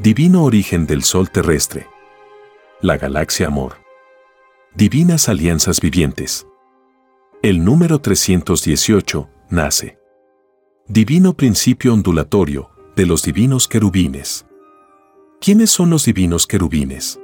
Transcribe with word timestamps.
Divino 0.00 0.44
origen 0.44 0.86
del 0.86 1.02
Sol 1.02 1.28
terrestre. 1.28 1.88
La 2.80 2.96
galaxia 2.98 3.48
Amor. 3.48 3.78
Divinas 4.72 5.28
alianzas 5.28 5.80
vivientes. 5.80 6.46
El 7.42 7.64
número 7.64 8.00
318 8.00 9.28
nace. 9.50 9.98
Divino 10.86 11.36
principio 11.36 11.92
ondulatorio 11.92 12.70
de 12.94 13.06
los 13.06 13.24
divinos 13.24 13.66
querubines. 13.66 14.46
¿Quiénes 15.40 15.70
son 15.70 15.90
los 15.90 16.04
divinos 16.04 16.46
querubines? 16.46 17.18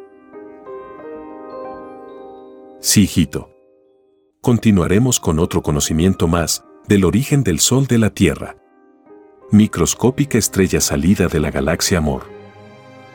Sí, 2.81 3.03
hijito. 3.03 3.53
Continuaremos 4.41 5.21
con 5.21 5.39
otro 5.39 5.63
conocimiento 5.63 6.27
más 6.27 6.65
del 6.89 7.05
origen 7.05 7.45
del 7.45 7.61
Sol 7.61 7.87
de 7.87 7.99
la 7.99 8.11
Tierra. 8.11 8.57
Microscópica 9.53 10.39
estrella 10.39 10.81
salida 10.81 11.29
de 11.29 11.39
la 11.39 11.53
galaxia 11.53 11.99
Amor. 11.99 12.34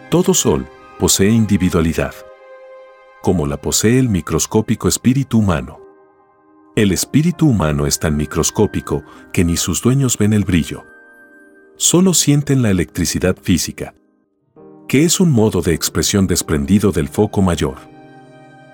Todo 0.09 0.33
sol 0.33 0.67
posee 0.97 1.29
individualidad, 1.29 2.15
como 3.21 3.45
la 3.45 3.61
posee 3.61 3.99
el 3.99 4.09
microscópico 4.09 4.87
espíritu 4.87 5.37
humano. 5.37 5.79
El 6.75 6.91
espíritu 6.91 7.47
humano 7.47 7.85
es 7.85 7.99
tan 7.99 8.17
microscópico 8.17 9.03
que 9.31 9.45
ni 9.45 9.55
sus 9.55 9.83
dueños 9.83 10.17
ven 10.17 10.33
el 10.33 10.45
brillo. 10.45 10.83
Solo 11.77 12.15
sienten 12.15 12.63
la 12.63 12.71
electricidad 12.71 13.37
física, 13.39 13.93
que 14.87 15.05
es 15.05 15.19
un 15.19 15.31
modo 15.31 15.61
de 15.61 15.75
expresión 15.75 16.25
desprendido 16.25 16.91
del 16.91 17.07
foco 17.07 17.43
mayor, 17.43 17.77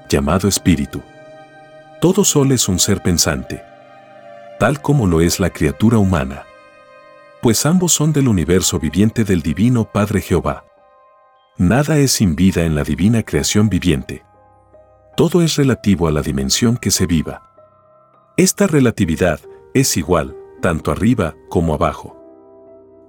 llamado 0.08 0.48
espíritu. 0.48 1.02
Todo 2.00 2.24
sol 2.24 2.54
es 2.54 2.70
un 2.70 2.80
ser 2.80 3.04
pensante, 3.04 3.62
tal 4.58 4.82
como 4.82 5.06
lo 5.06 5.20
es 5.20 5.42
la 5.42 5.50
criatura 5.50 5.98
humana, 5.98 6.44
pues 7.42 7.66
ambos 7.66 7.92
son 7.92 8.14
del 8.14 8.30
universo 8.30 8.80
viviente 8.80 9.26
del 9.26 9.42
Divino 9.42 9.84
Padre 9.84 10.22
Jehová. 10.22 10.64
Nada 11.58 11.98
es 12.00 12.12
sin 12.12 12.36
vida 12.36 12.66
en 12.66 12.76
la 12.76 12.84
divina 12.84 13.24
creación 13.24 13.70
viviente. 13.70 14.26
Todo 15.16 15.42
es 15.42 15.56
relativo 15.56 16.10
a 16.10 16.12
la 16.12 16.22
dimensión 16.22 16.76
que 16.76 16.92
se 16.92 17.06
viva. 17.06 17.50
Esta 18.36 18.68
relatividad 18.68 19.40
es 19.74 19.96
igual 19.96 20.36
tanto 20.62 20.92
arriba 20.92 21.34
como 21.48 21.74
abajo. 21.74 22.18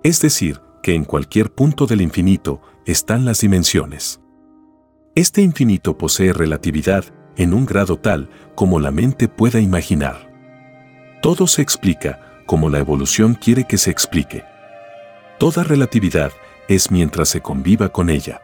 Es 0.04 0.20
decir, 0.20 0.60
que 0.80 0.94
en 0.94 1.04
cualquier 1.04 1.50
punto 1.50 1.86
del 1.86 2.00
infinito 2.00 2.60
están 2.84 3.24
las 3.24 3.40
dimensiones. 3.40 4.20
Este 5.16 5.42
infinito 5.42 5.98
posee 5.98 6.32
relatividad 6.32 7.04
en 7.36 7.52
un 7.52 7.66
grado 7.66 7.98
tal 7.98 8.30
como 8.54 8.78
la 8.78 8.92
mente 8.92 9.26
pueda 9.26 9.58
imaginar. 9.58 10.30
Todo 11.20 11.48
se 11.48 11.62
explica 11.62 12.44
como 12.46 12.70
la 12.70 12.78
evolución 12.78 13.34
quiere 13.34 13.64
que 13.64 13.76
se 13.76 13.90
explique. 13.90 14.44
Toda 15.40 15.64
relatividad 15.64 16.30
es 16.68 16.90
mientras 16.90 17.28
se 17.28 17.40
conviva 17.40 17.88
con 17.90 18.10
ella. 18.10 18.40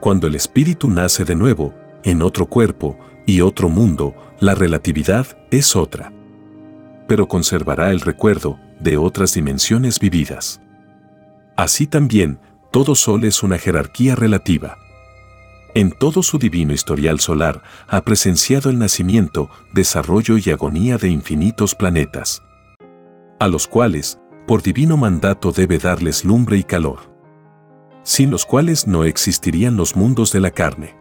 Cuando 0.00 0.26
el 0.26 0.34
espíritu 0.34 0.88
nace 0.88 1.24
de 1.24 1.34
nuevo, 1.34 1.74
en 2.04 2.22
otro 2.22 2.46
cuerpo 2.46 2.96
y 3.26 3.40
otro 3.40 3.68
mundo, 3.68 4.14
la 4.40 4.54
relatividad 4.54 5.26
es 5.50 5.74
otra. 5.74 6.12
Pero 7.08 7.26
conservará 7.26 7.90
el 7.90 8.00
recuerdo 8.00 8.58
de 8.80 8.96
otras 8.96 9.34
dimensiones 9.34 9.98
vividas. 9.98 10.60
Así 11.56 11.86
también, 11.86 12.38
todo 12.70 12.94
sol 12.94 13.24
es 13.24 13.42
una 13.42 13.58
jerarquía 13.58 14.14
relativa. 14.14 14.78
En 15.74 15.90
todo 15.90 16.22
su 16.22 16.38
divino 16.38 16.72
historial 16.72 17.18
solar 17.18 17.62
ha 17.88 18.02
presenciado 18.02 18.70
el 18.70 18.78
nacimiento, 18.78 19.50
desarrollo 19.74 20.38
y 20.38 20.50
agonía 20.50 20.96
de 20.96 21.08
infinitos 21.08 21.74
planetas, 21.74 22.42
a 23.40 23.48
los 23.48 23.66
cuales, 23.66 24.18
por 24.46 24.62
divino 24.62 24.96
mandato 24.96 25.52
debe 25.52 25.78
darles 25.78 26.24
lumbre 26.24 26.56
y 26.56 26.64
calor 26.64 27.17
sin 28.08 28.30
los 28.30 28.46
cuales 28.46 28.86
no 28.86 29.04
existirían 29.04 29.76
los 29.76 29.94
mundos 29.94 30.32
de 30.32 30.40
la 30.40 30.50
carne. 30.50 30.96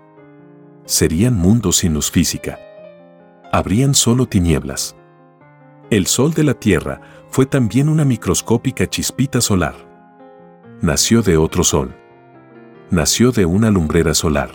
Serían 0.83 1.35
mundos 1.35 1.77
sin 1.77 1.93
luz 1.93 2.11
física. 2.11 2.59
Habrían 3.49 3.95
solo 3.95 4.25
tinieblas. 4.25 4.93
El 5.89 6.05
sol 6.07 6.33
de 6.33 6.43
la 6.43 6.53
Tierra 6.53 6.99
fue 7.29 7.45
también 7.45 7.87
una 7.87 8.03
microscópica 8.03 8.87
chispita 8.87 9.39
solar. 9.39 9.75
Nació 10.81 11.21
de 11.21 11.37
otro 11.37 11.63
sol. 11.63 11.95
Nació 12.91 13.31
de 13.31 13.45
una 13.45 13.71
lumbrera 13.71 14.13
solar. 14.13 14.51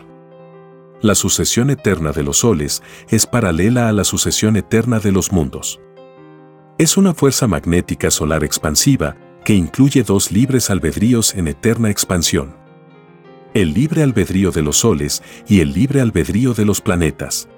La 1.01 1.15
sucesión 1.15 1.71
eterna 1.71 2.13
de 2.13 2.23
los 2.23 2.41
soles 2.41 2.83
es 3.09 3.27
paralela 3.27 3.89
a 3.89 3.93
la 3.93 4.05
sucesión 4.05 4.57
eterna 4.57 5.01
de 5.01 5.11
los 5.11 5.33
mundos. 5.33 5.81
Es 6.77 6.99
una 6.99 7.15
fuerza 7.15 7.47
magnética 7.47 8.11
solar 8.11 8.45
expansiva 8.45 9.17
que 9.44 9.54
incluye 9.54 10.03
dos 10.03 10.30
libres 10.30 10.70
albedríos 10.70 11.34
en 11.34 11.48
eterna 11.48 11.91
expansión. 11.91 12.56
El 13.54 13.75
libre 13.75 14.03
albedrío 14.03 14.50
de 14.50 14.62
los 14.62 14.78
soles 14.78 15.22
y 15.47 15.60
el 15.60 15.72
libre 15.72 16.00
albedrío 16.00 16.54
de 16.54 16.64
los 16.64 16.80
planetas. 16.80 17.48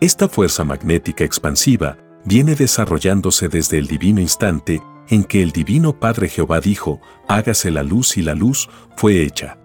Esta 0.00 0.28
fuerza 0.28 0.64
magnética 0.64 1.24
expansiva 1.24 1.96
viene 2.24 2.54
desarrollándose 2.54 3.48
desde 3.48 3.78
el 3.78 3.86
divino 3.86 4.20
instante 4.20 4.82
en 5.08 5.22
que 5.22 5.42
el 5.42 5.52
divino 5.52 5.98
Padre 5.98 6.28
Jehová 6.28 6.60
dijo, 6.60 7.00
hágase 7.28 7.70
la 7.70 7.82
luz 7.82 8.16
y 8.16 8.22
la 8.22 8.34
luz 8.34 8.68
fue 8.96 9.22
hecha. 9.22 9.58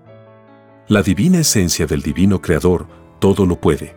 La 0.88 1.02
divina 1.02 1.40
esencia 1.40 1.88
del 1.88 2.02
divino 2.02 2.42
Creador 2.42 2.88
todo 3.20 3.46
lo 3.46 3.60
puede. 3.60 3.96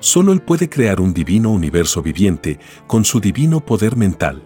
Solo 0.00 0.32
Él 0.32 0.42
puede 0.42 0.68
crear 0.68 1.00
un 1.00 1.14
divino 1.14 1.50
universo 1.50 2.02
viviente 2.02 2.58
con 2.86 3.04
su 3.04 3.20
divino 3.20 3.64
poder 3.64 3.96
mental. 3.96 4.42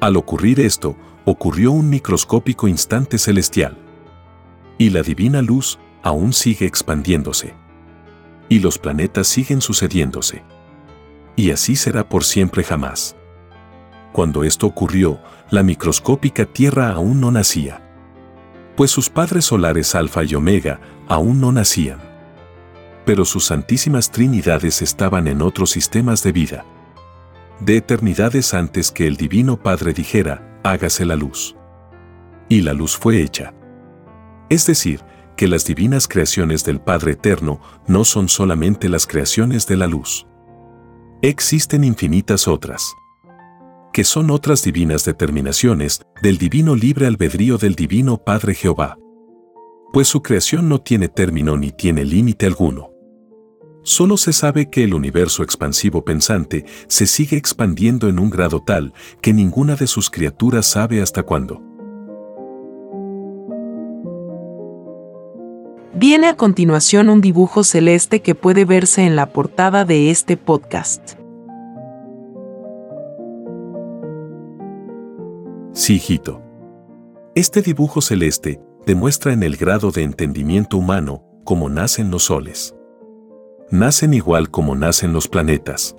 Al 0.00 0.16
ocurrir 0.16 0.60
esto, 0.60 0.96
ocurrió 1.26 1.72
un 1.72 1.90
microscópico 1.90 2.66
instante 2.66 3.18
celestial. 3.18 3.76
Y 4.78 4.88
la 4.88 5.02
divina 5.02 5.42
luz 5.42 5.78
aún 6.02 6.32
sigue 6.32 6.64
expandiéndose. 6.64 7.54
Y 8.48 8.60
los 8.60 8.78
planetas 8.78 9.26
siguen 9.26 9.60
sucediéndose. 9.60 10.42
Y 11.36 11.50
así 11.50 11.76
será 11.76 12.08
por 12.08 12.24
siempre 12.24 12.64
jamás. 12.64 13.14
Cuando 14.12 14.42
esto 14.42 14.66
ocurrió, 14.66 15.20
la 15.50 15.62
microscópica 15.62 16.46
Tierra 16.46 16.92
aún 16.92 17.20
no 17.20 17.30
nacía. 17.30 17.82
Pues 18.76 18.90
sus 18.90 19.10
padres 19.10 19.44
solares 19.44 19.94
Alfa 19.94 20.24
y 20.24 20.34
Omega 20.34 20.80
aún 21.08 21.42
no 21.42 21.52
nacían. 21.52 22.00
Pero 23.04 23.26
sus 23.26 23.44
santísimas 23.44 24.10
trinidades 24.10 24.80
estaban 24.80 25.26
en 25.26 25.42
otros 25.42 25.70
sistemas 25.70 26.22
de 26.22 26.32
vida 26.32 26.64
de 27.60 27.76
eternidades 27.76 28.54
antes 28.54 28.90
que 28.90 29.06
el 29.06 29.16
Divino 29.16 29.62
Padre 29.62 29.92
dijera, 29.92 30.60
hágase 30.64 31.04
la 31.04 31.16
luz. 31.16 31.56
Y 32.48 32.62
la 32.62 32.72
luz 32.72 32.96
fue 32.96 33.22
hecha. 33.22 33.54
Es 34.48 34.66
decir, 34.66 35.00
que 35.36 35.48
las 35.48 35.64
divinas 35.64 36.08
creaciones 36.08 36.64
del 36.64 36.80
Padre 36.80 37.12
Eterno 37.12 37.60
no 37.86 38.04
son 38.04 38.28
solamente 38.28 38.88
las 38.88 39.06
creaciones 39.06 39.66
de 39.66 39.76
la 39.76 39.86
luz. 39.86 40.26
Existen 41.22 41.84
infinitas 41.84 42.48
otras, 42.48 42.94
que 43.92 44.04
son 44.04 44.30
otras 44.30 44.62
divinas 44.62 45.04
determinaciones 45.04 46.02
del 46.22 46.38
divino 46.38 46.74
libre 46.74 47.06
albedrío 47.06 47.58
del 47.58 47.74
divino 47.74 48.18
Padre 48.18 48.54
Jehová. 48.54 48.98
Pues 49.92 50.08
su 50.08 50.22
creación 50.22 50.68
no 50.68 50.80
tiene 50.80 51.08
término 51.08 51.56
ni 51.56 51.72
tiene 51.72 52.04
límite 52.04 52.46
alguno. 52.46 52.89
Solo 53.82 54.16
se 54.18 54.32
sabe 54.32 54.68
que 54.68 54.84
el 54.84 54.92
universo 54.92 55.42
expansivo 55.42 56.04
pensante 56.04 56.66
se 56.86 57.06
sigue 57.06 57.36
expandiendo 57.36 58.08
en 58.08 58.18
un 58.18 58.28
grado 58.28 58.62
tal 58.62 58.92
que 59.22 59.32
ninguna 59.32 59.74
de 59.74 59.86
sus 59.86 60.10
criaturas 60.10 60.66
sabe 60.66 61.00
hasta 61.00 61.22
cuándo. 61.22 61.62
Viene 65.94 66.28
a 66.28 66.36
continuación 66.36 67.08
un 67.08 67.20
dibujo 67.20 67.64
celeste 67.64 68.20
que 68.20 68.34
puede 68.34 68.64
verse 68.64 69.04
en 69.04 69.16
la 69.16 69.32
portada 69.32 69.84
de 69.84 70.10
este 70.10 70.36
podcast. 70.36 71.14
Sí, 75.72 75.94
hijito. 75.96 76.42
Este 77.34 77.62
dibujo 77.62 78.00
celeste 78.00 78.60
demuestra 78.86 79.32
en 79.32 79.42
el 79.42 79.56
grado 79.56 79.90
de 79.90 80.02
entendimiento 80.02 80.76
humano 80.76 81.22
cómo 81.44 81.68
nacen 81.68 82.10
los 82.10 82.24
soles. 82.24 82.74
Nacen 83.70 84.14
igual 84.14 84.50
como 84.50 84.74
nacen 84.74 85.12
los 85.12 85.28
planetas. 85.28 85.96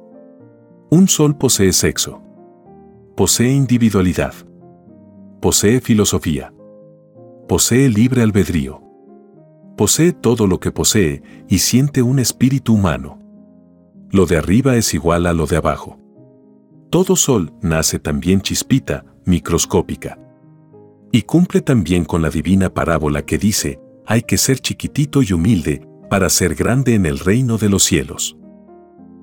Un 0.89 1.07
sol 1.07 1.38
posee 1.38 1.71
sexo. 1.71 2.21
Posee 3.15 3.53
individualidad. 3.53 4.33
Posee 5.39 5.79
filosofía. 5.79 6.53
Posee 7.47 7.88
libre 7.88 8.23
albedrío. 8.23 8.81
Posee 9.77 10.12
todo 10.12 10.47
lo 10.47 10.59
que 10.59 10.73
posee 10.73 11.23
y 11.47 11.59
siente 11.59 12.01
un 12.01 12.19
espíritu 12.19 12.73
humano. 12.73 13.19
Lo 14.09 14.25
de 14.25 14.38
arriba 14.38 14.75
es 14.75 14.94
igual 14.94 15.25
a 15.25 15.31
lo 15.31 15.45
de 15.45 15.56
abajo. 15.56 15.97
Todo 16.89 17.15
sol 17.15 17.53
nace 17.62 18.00
también 18.00 18.41
chispita, 18.41 19.06
microscópica. 19.23 20.19
Y 21.13 21.21
cumple 21.21 21.62
también 21.62 22.03
con 22.03 22.21
la 22.21 22.29
divina 22.29 22.73
parábola 22.73 23.21
que 23.21 23.38
dice, 23.38 23.79
hay 24.06 24.23
que 24.23 24.38
ser 24.38 24.59
chiquitito 24.59 25.21
y 25.21 25.31
humilde 25.31 25.88
para 26.12 26.30
ser 26.30 26.56
grande 26.56 26.94
en 26.94 27.06
el 27.06 27.19
reino 27.19 27.58
de 27.58 27.69
los 27.69 27.86
cielos. 27.86 28.36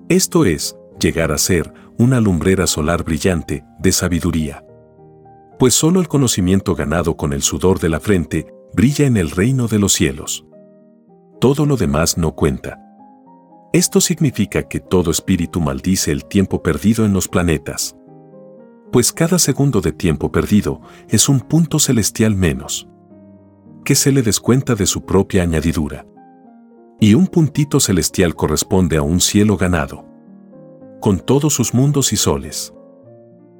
Esto 0.08 0.46
es, 0.46 0.75
llegar 0.99 1.32
a 1.32 1.37
ser 1.37 1.70
una 1.99 2.19
lumbrera 2.19 2.67
solar 2.67 3.05
brillante 3.05 3.62
de 3.79 3.93
sabiduría. 3.93 4.64
Pues 5.58 5.75
solo 5.75 6.00
el 6.00 6.08
conocimiento 6.08 6.75
ganado 6.75 7.14
con 7.14 7.35
el 7.35 7.43
sudor 7.43 7.79
de 7.79 7.90
la 7.90 8.00
frente 8.00 8.46
brilla 8.73 9.05
en 9.05 9.19
el 9.19 9.31
reino 9.31 9.69
de 9.69 9.79
los 9.79 9.93
cielos. 9.93 10.46
Todo 11.43 11.67
lo 11.67 11.76
demás 11.76 12.17
no 12.17 12.35
cuenta. 12.35 12.81
Esto 13.75 14.00
significa 14.00 14.62
que 14.62 14.81
todo 14.81 15.11
espíritu 15.11 15.61
maldice 15.61 16.11
el 16.11 16.25
tiempo 16.25 16.62
perdido 16.62 17.05
en 17.05 17.12
los 17.12 17.29
planetas. 17.29 17.99
Pues 18.91 19.12
cada 19.12 19.38
segundo 19.38 19.82
de 19.82 19.93
tiempo 19.93 20.32
perdido 20.32 20.81
es 21.11 21.29
un 21.29 21.41
punto 21.41 21.81
celestial 21.81 22.34
menos. 22.34 22.88
Que 23.84 23.94
se 23.94 24.11
le 24.11 24.23
descuenta 24.23 24.75
de 24.75 24.87
su 24.87 25.05
propia 25.05 25.43
añadidura. 25.43 26.06
Y 27.00 27.14
un 27.14 27.26
puntito 27.26 27.80
celestial 27.80 28.34
corresponde 28.34 28.96
a 28.96 29.02
un 29.02 29.20
cielo 29.20 29.56
ganado 29.56 30.08
con 31.00 31.20
todos 31.20 31.54
sus 31.54 31.74
mundos 31.74 32.12
y 32.12 32.16
soles. 32.16 32.74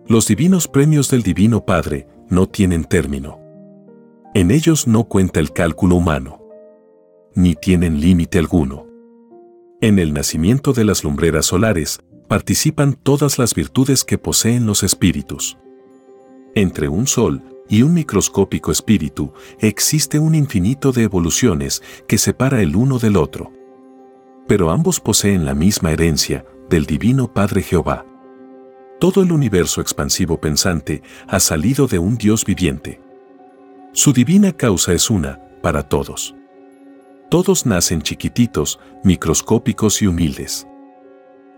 Los 0.07 0.27
divinos 0.27 0.69
premios 0.69 1.11
del 1.11 1.23
Divino 1.23 1.65
Padre 1.65 2.09
no 2.29 2.49
tienen 2.49 2.85
término. 2.85 3.41
En 4.35 4.51
ellos 4.51 4.87
no 4.87 5.05
cuenta 5.05 5.41
el 5.41 5.53
cálculo 5.53 5.97
humano, 5.97 6.43
ni 7.35 7.55
tienen 7.55 8.01
límite 8.01 8.39
alguno. 8.39 8.87
En 9.81 9.99
el 9.99 10.13
nacimiento 10.13 10.73
de 10.73 10.85
las 10.85 11.05
lumbreras 11.05 11.47
solares 11.47 12.01
participan 12.27 12.95
todas 12.95 13.39
las 13.39 13.55
virtudes 13.55 14.05
que 14.05 14.19
poseen 14.19 14.67
los 14.67 14.83
espíritus. 14.83 15.57
Entre 16.55 16.89
un 16.89 17.07
sol 17.07 17.43
y 17.69 17.83
un 17.83 17.95
microscópico 17.95 18.73
espíritu 18.73 19.33
existe 19.59 20.19
un 20.19 20.35
infinito 20.35 20.93
de 20.93 21.03
evoluciones 21.03 21.83
que 22.07 22.19
separa 22.19 22.63
el 22.63 22.77
uno 22.77 22.99
del 22.99 23.17
otro. 23.17 23.53
Pero 24.47 24.71
ambos 24.71 25.01
poseen 25.01 25.45
la 25.45 25.55
misma 25.55 25.93
herencia, 25.93 26.45
del 26.69 26.87
Divino 26.87 27.33
Padre 27.33 27.63
Jehová. 27.63 28.05
Todo 29.01 29.23
el 29.23 29.33
universo 29.33 29.81
expansivo 29.81 30.41
pensante 30.41 31.03
ha 31.27 31.41
salido 31.41 31.87
de 31.87 31.99
un 31.99 32.17
Dios 32.17 32.45
viviente. 32.45 33.01
Su 33.93 34.13
divina 34.13 34.53
causa 34.53 34.93
es 34.93 35.09
una, 35.09 35.41
para 35.63 35.89
todos. 35.89 36.35
Todos 37.31 37.67
nacen 37.67 38.03
chiquititos, 38.03 38.81
microscópicos 39.05 40.03
y 40.03 40.07
humildes. 40.07 40.67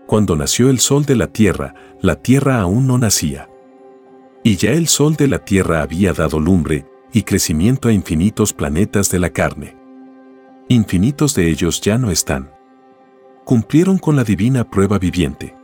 Cuando 0.05 0.35
nació 0.35 0.69
el 0.69 0.79
sol 0.79 1.05
de 1.05 1.15
la 1.15 1.27
tierra, 1.27 1.73
la 2.01 2.15
tierra 2.17 2.59
aún 2.59 2.87
no 2.87 2.97
nacía. 2.97 3.49
Y 4.43 4.55
ya 4.55 4.71
el 4.71 4.87
sol 4.87 5.15
de 5.15 5.27
la 5.27 5.39
tierra 5.39 5.81
había 5.81 6.13
dado 6.13 6.39
lumbre 6.39 6.85
y 7.13 7.23
crecimiento 7.23 7.89
a 7.89 7.93
infinitos 7.93 8.53
planetas 8.53 9.09
de 9.09 9.19
la 9.19 9.29
carne. 9.29 9.77
Infinitos 10.67 11.35
de 11.35 11.49
ellos 11.49 11.81
ya 11.81 11.97
no 11.97 12.11
están 12.11 12.51
cumplieron 13.43 13.97
con 13.97 14.15
la 14.15 14.23
divina 14.23 14.63
prueba 14.69 14.99
viviente. 14.99 15.55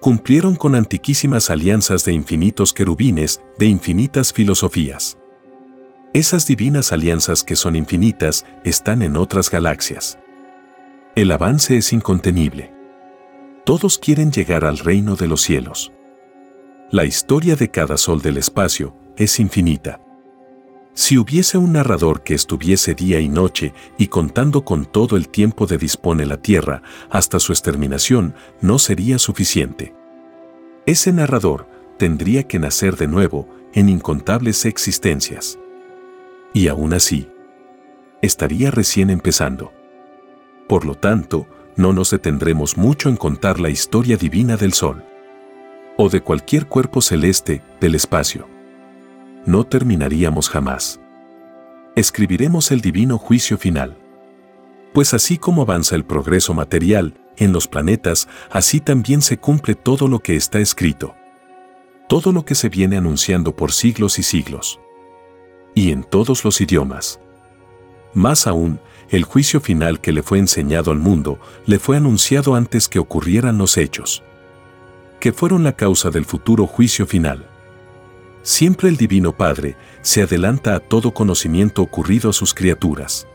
Cumplieron 0.00 0.56
con 0.56 0.74
antiquísimas 0.74 1.50
alianzas 1.50 2.04
de 2.04 2.12
infinitos 2.12 2.72
querubines, 2.72 3.42
de 3.58 3.66
infinitas 3.66 4.32
filosofías. 4.32 5.18
Esas 6.12 6.46
divinas 6.46 6.92
alianzas 6.92 7.42
que 7.42 7.56
son 7.56 7.74
infinitas 7.74 8.46
están 8.64 9.02
en 9.02 9.16
otras 9.16 9.50
galaxias. 9.50 10.18
El 11.14 11.32
avance 11.32 11.76
es 11.76 11.92
incontenible. 11.92 12.72
Todos 13.64 13.98
quieren 13.98 14.30
llegar 14.30 14.64
al 14.64 14.78
reino 14.78 15.16
de 15.16 15.26
los 15.26 15.40
cielos. 15.40 15.92
La 16.90 17.06
historia 17.06 17.56
de 17.56 17.70
cada 17.70 17.96
sol 17.96 18.20
del 18.20 18.36
espacio 18.36 18.94
es 19.16 19.40
infinita. 19.40 20.00
Si 20.92 21.16
hubiese 21.16 21.56
un 21.56 21.72
narrador 21.72 22.22
que 22.22 22.34
estuviese 22.34 22.94
día 22.94 23.20
y 23.20 23.28
noche 23.28 23.72
y 23.96 24.08
contando 24.08 24.64
con 24.64 24.84
todo 24.84 25.16
el 25.16 25.28
tiempo 25.28 25.66
de 25.66 25.78
dispone 25.78 26.26
la 26.26 26.36
tierra 26.36 26.82
hasta 27.10 27.40
su 27.40 27.52
exterminación, 27.52 28.34
no 28.60 28.78
sería 28.78 29.18
suficiente. 29.18 29.94
Ese 30.84 31.12
narrador 31.12 31.66
tendría 31.98 32.46
que 32.46 32.58
nacer 32.58 32.96
de 32.96 33.08
nuevo 33.08 33.48
en 33.72 33.88
incontables 33.88 34.66
existencias. 34.66 35.58
Y 36.52 36.68
aún 36.68 36.92
así, 36.92 37.28
estaría 38.20 38.70
recién 38.70 39.08
empezando. 39.08 39.72
Por 40.68 40.84
lo 40.84 40.94
tanto, 40.94 41.48
no 41.76 41.92
nos 41.94 42.10
detendremos 42.10 42.76
mucho 42.76 43.08
en 43.08 43.16
contar 43.16 43.58
la 43.58 43.70
historia 43.70 44.16
divina 44.16 44.56
del 44.56 44.74
Sol 44.74 45.02
o 45.96 46.08
de 46.08 46.20
cualquier 46.20 46.66
cuerpo 46.66 47.00
celeste 47.00 47.62
del 47.80 47.94
espacio 47.94 48.54
no 49.46 49.64
terminaríamos 49.64 50.48
jamás. 50.48 51.00
Escribiremos 51.96 52.70
el 52.70 52.80
divino 52.80 53.18
juicio 53.18 53.58
final. 53.58 53.96
Pues 54.92 55.12
así 55.14 55.38
como 55.38 55.62
avanza 55.62 55.96
el 55.96 56.04
progreso 56.04 56.54
material 56.54 57.14
en 57.36 57.52
los 57.52 57.68
planetas, 57.68 58.28
así 58.50 58.80
también 58.80 59.22
se 59.22 59.38
cumple 59.38 59.74
todo 59.74 60.08
lo 60.08 60.20
que 60.20 60.36
está 60.36 60.60
escrito. 60.60 61.14
Todo 62.08 62.32
lo 62.32 62.44
que 62.44 62.54
se 62.54 62.68
viene 62.68 62.96
anunciando 62.96 63.54
por 63.54 63.72
siglos 63.72 64.18
y 64.18 64.22
siglos. 64.22 64.80
Y 65.74 65.90
en 65.90 66.04
todos 66.04 66.44
los 66.44 66.60
idiomas. 66.60 67.20
Más 68.12 68.46
aún, 68.46 68.78
el 69.10 69.24
juicio 69.24 69.60
final 69.60 70.00
que 70.00 70.12
le 70.12 70.22
fue 70.22 70.38
enseñado 70.38 70.92
al 70.92 70.98
mundo 70.98 71.38
le 71.66 71.78
fue 71.78 71.96
anunciado 71.96 72.54
antes 72.54 72.88
que 72.88 73.00
ocurrieran 73.00 73.58
los 73.58 73.76
hechos. 73.76 74.22
Que 75.24 75.32
fueron 75.32 75.64
la 75.64 75.72
causa 75.74 76.10
del 76.10 76.26
futuro 76.26 76.66
juicio 76.66 77.06
final. 77.06 77.46
Siempre 78.42 78.90
el 78.90 78.98
Divino 78.98 79.34
Padre 79.34 79.74
se 80.02 80.20
adelanta 80.20 80.74
a 80.74 80.80
todo 80.80 81.14
conocimiento 81.14 81.80
ocurrido 81.80 82.28
a 82.28 82.34
sus 82.34 82.52
criaturas. 82.52 83.26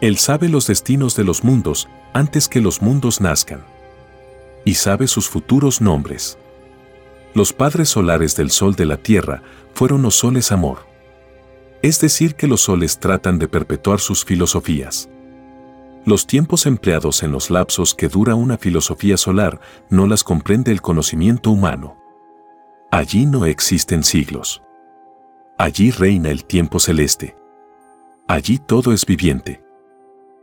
Él 0.00 0.16
sabe 0.16 0.48
los 0.48 0.68
destinos 0.68 1.16
de 1.16 1.24
los 1.24 1.42
mundos 1.42 1.88
antes 2.12 2.46
que 2.46 2.60
los 2.60 2.82
mundos 2.82 3.20
nazcan. 3.20 3.64
Y 4.64 4.74
sabe 4.74 5.08
sus 5.08 5.28
futuros 5.28 5.80
nombres. 5.80 6.38
Los 7.34 7.52
padres 7.52 7.88
solares 7.88 8.36
del 8.36 8.52
Sol 8.52 8.76
de 8.76 8.86
la 8.86 8.96
Tierra 8.96 9.42
fueron 9.74 10.02
los 10.02 10.14
soles 10.14 10.52
amor. 10.52 10.86
Es 11.82 12.00
decir, 12.00 12.36
que 12.36 12.46
los 12.46 12.60
soles 12.60 13.00
tratan 13.00 13.40
de 13.40 13.48
perpetuar 13.48 13.98
sus 13.98 14.24
filosofías. 14.24 15.08
Los 16.04 16.26
tiempos 16.26 16.66
empleados 16.66 17.22
en 17.22 17.30
los 17.30 17.48
lapsos 17.48 17.94
que 17.94 18.08
dura 18.08 18.34
una 18.34 18.58
filosofía 18.58 19.16
solar 19.16 19.60
no 19.88 20.08
las 20.08 20.24
comprende 20.24 20.72
el 20.72 20.82
conocimiento 20.82 21.52
humano. 21.52 21.96
Allí 22.90 23.24
no 23.24 23.46
existen 23.46 24.02
siglos. 24.02 24.62
Allí 25.58 25.92
reina 25.92 26.30
el 26.30 26.44
tiempo 26.44 26.80
celeste. 26.80 27.36
Allí 28.26 28.58
todo 28.58 28.92
es 28.92 29.06
viviente. 29.06 29.62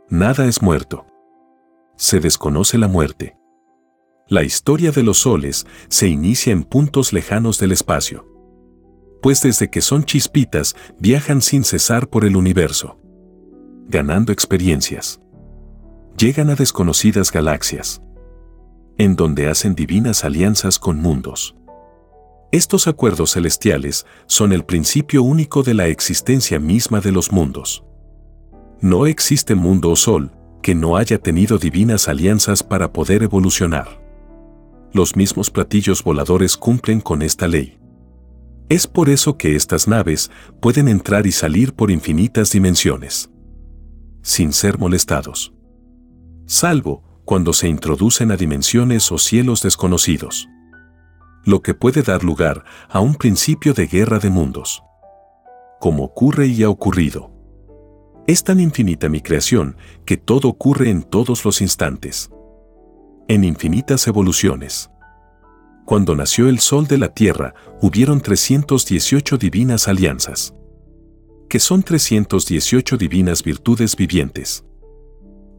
Nada 0.08 0.46
es 0.46 0.62
muerto. 0.62 1.04
Se 1.96 2.20
desconoce 2.20 2.78
la 2.78 2.88
muerte. 2.88 3.36
La 4.28 4.42
historia 4.44 4.92
de 4.92 5.02
los 5.02 5.18
soles 5.18 5.66
se 5.88 6.08
inicia 6.08 6.52
en 6.52 6.64
puntos 6.64 7.12
lejanos 7.12 7.58
del 7.58 7.72
espacio. 7.72 8.26
Pues 9.20 9.42
desde 9.42 9.68
que 9.68 9.82
son 9.82 10.04
chispitas 10.04 10.74
viajan 10.98 11.42
sin 11.42 11.64
cesar 11.64 12.08
por 12.08 12.24
el 12.24 12.36
universo. 12.36 12.98
Ganando 13.88 14.32
experiencias. 14.32 15.20
Llegan 16.20 16.50
a 16.50 16.54
desconocidas 16.54 17.32
galaxias. 17.32 18.02
En 18.98 19.16
donde 19.16 19.48
hacen 19.48 19.74
divinas 19.74 20.22
alianzas 20.22 20.78
con 20.78 21.00
mundos 21.00 21.54
estos 22.52 22.88
acuerdos 22.88 23.34
celestiales 23.34 24.06
son 24.26 24.52
el 24.52 24.64
principio 24.64 25.22
único 25.22 25.62
de 25.62 25.72
la 25.72 25.86
existencia 25.86 26.58
misma 26.58 27.00
de 27.00 27.12
los 27.12 27.30
mundos. 27.30 27.84
No 28.80 29.06
existe 29.06 29.54
mundo 29.54 29.90
o 29.90 29.96
sol 29.96 30.32
que 30.60 30.74
no 30.74 30.96
haya 30.96 31.18
tenido 31.18 31.58
divinas 31.58 32.08
alianzas 32.08 32.64
para 32.64 32.92
poder 32.92 33.22
evolucionar. 33.22 34.02
Los 34.92 35.14
mismos 35.14 35.48
platillos 35.48 36.02
voladores 36.02 36.56
cumplen 36.56 37.00
con 37.00 37.22
esta 37.22 37.46
ley. 37.46 37.78
Es 38.68 38.88
por 38.88 39.10
eso 39.10 39.38
que 39.38 39.54
estas 39.54 39.86
naves 39.86 40.28
pueden 40.60 40.88
entrar 40.88 41.28
y 41.28 41.32
salir 41.32 41.72
por 41.72 41.90
infinitas 41.90 42.50
dimensiones. 42.50 43.30
sin 44.22 44.52
ser 44.52 44.76
molestados. 44.76 45.54
Salvo 46.52 47.04
cuando 47.24 47.52
se 47.52 47.68
introducen 47.68 48.32
a 48.32 48.36
dimensiones 48.36 49.12
o 49.12 49.18
cielos 49.18 49.62
desconocidos. 49.62 50.48
Lo 51.44 51.62
que 51.62 51.74
puede 51.74 52.02
dar 52.02 52.24
lugar 52.24 52.64
a 52.88 52.98
un 52.98 53.14
principio 53.14 53.72
de 53.72 53.86
guerra 53.86 54.18
de 54.18 54.30
mundos. 54.30 54.82
Como 55.78 56.02
ocurre 56.02 56.48
y 56.48 56.64
ha 56.64 56.68
ocurrido. 56.68 57.30
Es 58.26 58.42
tan 58.42 58.58
infinita 58.58 59.08
mi 59.08 59.20
creación 59.20 59.76
que 60.04 60.16
todo 60.16 60.48
ocurre 60.48 60.90
en 60.90 61.04
todos 61.04 61.44
los 61.44 61.60
instantes. 61.60 62.30
En 63.28 63.44
infinitas 63.44 64.08
evoluciones. 64.08 64.90
Cuando 65.86 66.16
nació 66.16 66.48
el 66.48 66.58
sol 66.58 66.88
de 66.88 66.98
la 66.98 67.14
tierra, 67.14 67.54
hubieron 67.80 68.20
318 68.20 69.38
divinas 69.38 69.86
alianzas. 69.86 70.52
Que 71.48 71.60
son 71.60 71.84
318 71.84 72.96
divinas 72.96 73.44
virtudes 73.44 73.94
vivientes. 73.94 74.64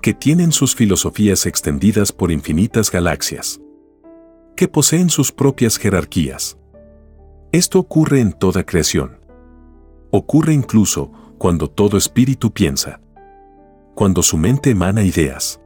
Que 0.02 0.16
tienen 0.16 0.52
sus 0.52 0.74
filosofías 0.74 1.46
extendidas 1.46 2.12
por 2.12 2.32
infinitas 2.32 2.90
galaxias. 2.90 3.62
Que 4.56 4.68
poseen 4.68 5.12
sus 5.12 5.32
propias 5.32 5.78
jerarquías. 5.78 6.58
Esto 7.52 7.78
ocurre 7.78 8.20
en 8.20 8.34
toda 8.34 8.66
creación. 8.66 9.20
Ocurre 10.10 10.56
incluso 10.56 11.12
cuando 11.38 11.70
todo 11.70 11.98
espíritu 11.98 12.52
piensa. 12.52 13.00
Cuando 13.94 14.24
su 14.24 14.38
mente 14.38 14.72
emana 14.72 15.04
ideas. 15.04 15.62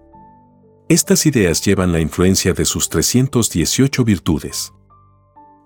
Estas 0.89 1.25
ideas 1.25 1.61
llevan 1.61 1.93
la 1.93 2.01
influencia 2.01 2.51
de 2.51 2.65
sus 2.65 2.89
318 2.89 4.03
virtudes. 4.03 4.73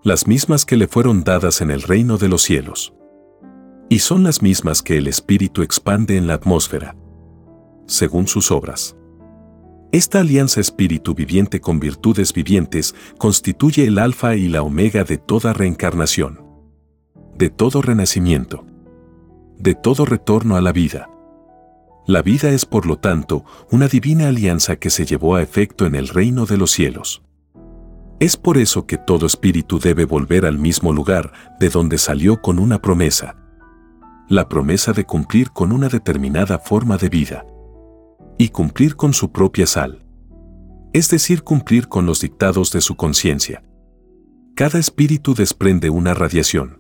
Las 0.03 0.27
mismas 0.27 0.63
que 0.65 0.77
le 0.77 0.88
fueron 0.88 1.23
dadas 1.23 1.61
en 1.61 1.71
el 1.71 1.81
reino 1.81 2.19
de 2.19 2.29
los 2.29 2.43
cielos. 2.43 2.93
Y 3.89 3.97
son 3.97 4.23
las 4.23 4.43
mismas 4.43 4.83
que 4.83 4.97
el 4.97 5.07
espíritu 5.07 5.63
expande 5.63 6.17
en 6.17 6.27
la 6.27 6.35
atmósfera. 6.35 6.95
Según 7.89 8.27
sus 8.27 8.51
obras. 8.51 8.96
Esta 9.91 10.22
alianza 10.22 10.62
espíritu 10.62 11.13
viviente 11.13 11.60
con 11.60 11.81
virtudes 11.81 12.31
vivientes 12.31 12.96
constituye 13.17 13.86
el 13.86 14.00
alfa 14.00 14.38
y 14.38 14.48
la 14.48 14.62
omega 14.62 15.03
de 15.03 15.17
toda 15.17 15.51
reencarnación. 15.51 16.39
De 17.36 17.50
todo 17.50 17.81
renacimiento 17.81 18.65
de 19.60 19.75
todo 19.75 20.05
retorno 20.05 20.55
a 20.55 20.62
la 20.62 20.72
vida. 20.72 21.10
La 22.08 22.22
vida 22.22 22.50
es 22.50 22.65
por 22.65 22.86
lo 22.86 22.98
tanto 22.98 23.43
una 23.69 23.88
divina 23.88 24.29
alianza 24.29 24.77
que 24.77 24.89
se 24.89 25.05
llevó 25.05 25.36
a 25.36 25.41
efecto 25.41 25.86
en 25.86 25.96
el 25.96 26.08
reino 26.08 26.46
de 26.46 26.58
los 26.58 26.72
cielos. 26.72 27.22
Es 28.19 28.36
por 28.36 28.58
eso 28.58 28.88
que 28.88 28.98
todo 28.98 29.25
espíritu 29.25 29.79
debe 29.79 30.05
volver 30.05 30.46
al 30.46 30.58
mismo 30.58 30.91
lugar 30.93 31.31
de 31.60 31.69
donde 31.69 31.98
salió 31.98 32.41
con 32.41 32.58
una 32.58 32.81
promesa. 32.81 33.36
La 34.27 34.48
promesa 34.50 34.93
de 34.93 35.05
cumplir 35.05 35.51
con 35.51 35.72
una 35.72 35.89
determinada 35.89 36.58
forma 36.58 36.98
de 36.98 37.10
vida. 37.10 37.46
Y 38.39 38.50
cumplir 38.50 38.96
con 38.96 39.13
su 39.13 39.31
propia 39.31 39.67
sal. 39.67 40.03
Es 40.93 41.10
decir, 41.10 41.43
cumplir 41.43 41.88
con 41.88 42.08
los 42.08 42.22
dictados 42.22 42.72
de 42.72 42.81
su 42.81 42.96
conciencia. 42.96 43.63
Cada 44.55 44.79
espíritu 44.79 45.36
desprende 45.36 45.91
una 45.91 46.15
radiación 46.15 46.79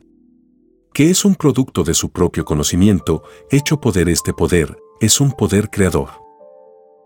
que 0.93 1.09
es 1.09 1.23
un 1.23 1.35
producto 1.35 1.83
de 1.83 1.93
su 1.93 2.11
propio 2.11 2.45
conocimiento, 2.45 3.23
hecho 3.51 3.79
poder 3.79 4.09
este 4.09 4.33
poder, 4.33 4.77
es 4.99 5.21
un 5.21 5.31
poder 5.31 5.69
creador. 5.69 6.09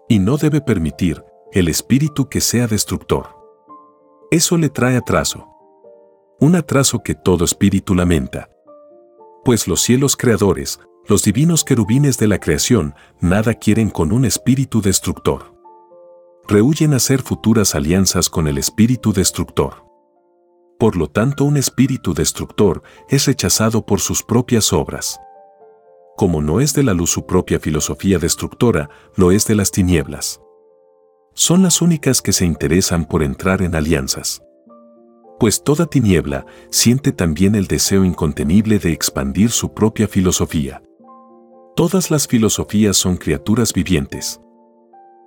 Y 0.10 0.19
no 0.19 0.38
debe 0.38 0.62
permitir 0.62 1.24
el 1.51 1.67
espíritu 1.67 2.27
que 2.27 2.41
sea 2.41 2.67
destructor. 2.67 3.27
Eso 4.31 4.57
le 4.57 4.69
trae 4.69 4.98
atraso. 4.98 5.48
Un 6.39 6.55
atraso 6.55 7.03
que 7.03 7.13
todo 7.13 7.45
espíritu 7.45 7.93
lamenta. 7.93 8.50
Pues 9.45 9.67
los 9.67 9.81
cielos 9.81 10.15
creadores, 10.17 10.79
los 11.07 11.24
divinos 11.24 11.63
querubines 11.63 12.17
de 12.17 12.27
la 12.27 12.39
creación, 12.39 12.95
nada 13.19 13.53
quieren 13.55 13.89
con 13.89 14.13
un 14.13 14.24
espíritu 14.24 14.81
destructor. 14.81 15.53
Rehuyen 16.48 16.93
hacer 16.93 17.22
futuras 17.22 17.75
alianzas 17.75 18.29
con 18.29 18.48
el 18.48 18.57
espíritu 18.57 19.12
destructor. 19.12 19.83
Por 20.79 20.95
lo 20.95 21.10
tanto, 21.10 21.43
un 21.43 21.57
espíritu 21.57 22.13
destructor 22.13 22.83
es 23.10 23.25
rechazado 23.25 23.86
por 23.86 24.00
sus 24.00 24.24
propias 24.24 24.72
obras. 24.72 25.19
Como 26.15 26.41
no 26.41 26.62
es 26.62 26.74
de 26.74 26.83
la 26.83 26.93
luz 26.93 27.12
su 27.12 27.25
propia 27.25 27.60
filosofía 27.60 28.17
destructora, 28.17 28.89
lo 29.15 29.31
es 29.31 29.45
de 29.45 29.55
las 29.55 29.72
tinieblas. 29.72 30.39
Son 31.33 31.63
las 31.63 31.81
únicas 31.81 32.22
que 32.22 32.31
se 32.31 32.45
interesan 32.45 33.05
por 33.05 33.24
entrar 33.24 33.62
en 33.62 33.75
alianzas. 33.75 34.41
Pues 35.39 35.63
toda 35.63 35.88
tiniebla 35.88 36.45
siente 36.69 37.12
también 37.12 37.55
el 37.55 37.67
deseo 37.67 38.05
incontenible 38.05 38.79
de 38.79 38.91
expandir 38.91 39.51
su 39.51 39.74
propia 39.74 40.07
filosofía. 40.07 40.81
Todas 41.75 42.12
las 42.12 42.27
filosofías 42.27 42.98
son 42.98 43.18
criaturas 43.18 43.74
vivientes. 43.74 44.39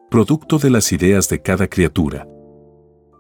Producto 0.08 0.58
de 0.58 0.70
las 0.70 0.92
ideas 0.92 1.28
de 1.28 1.42
cada 1.42 1.66
criatura. 1.66 2.28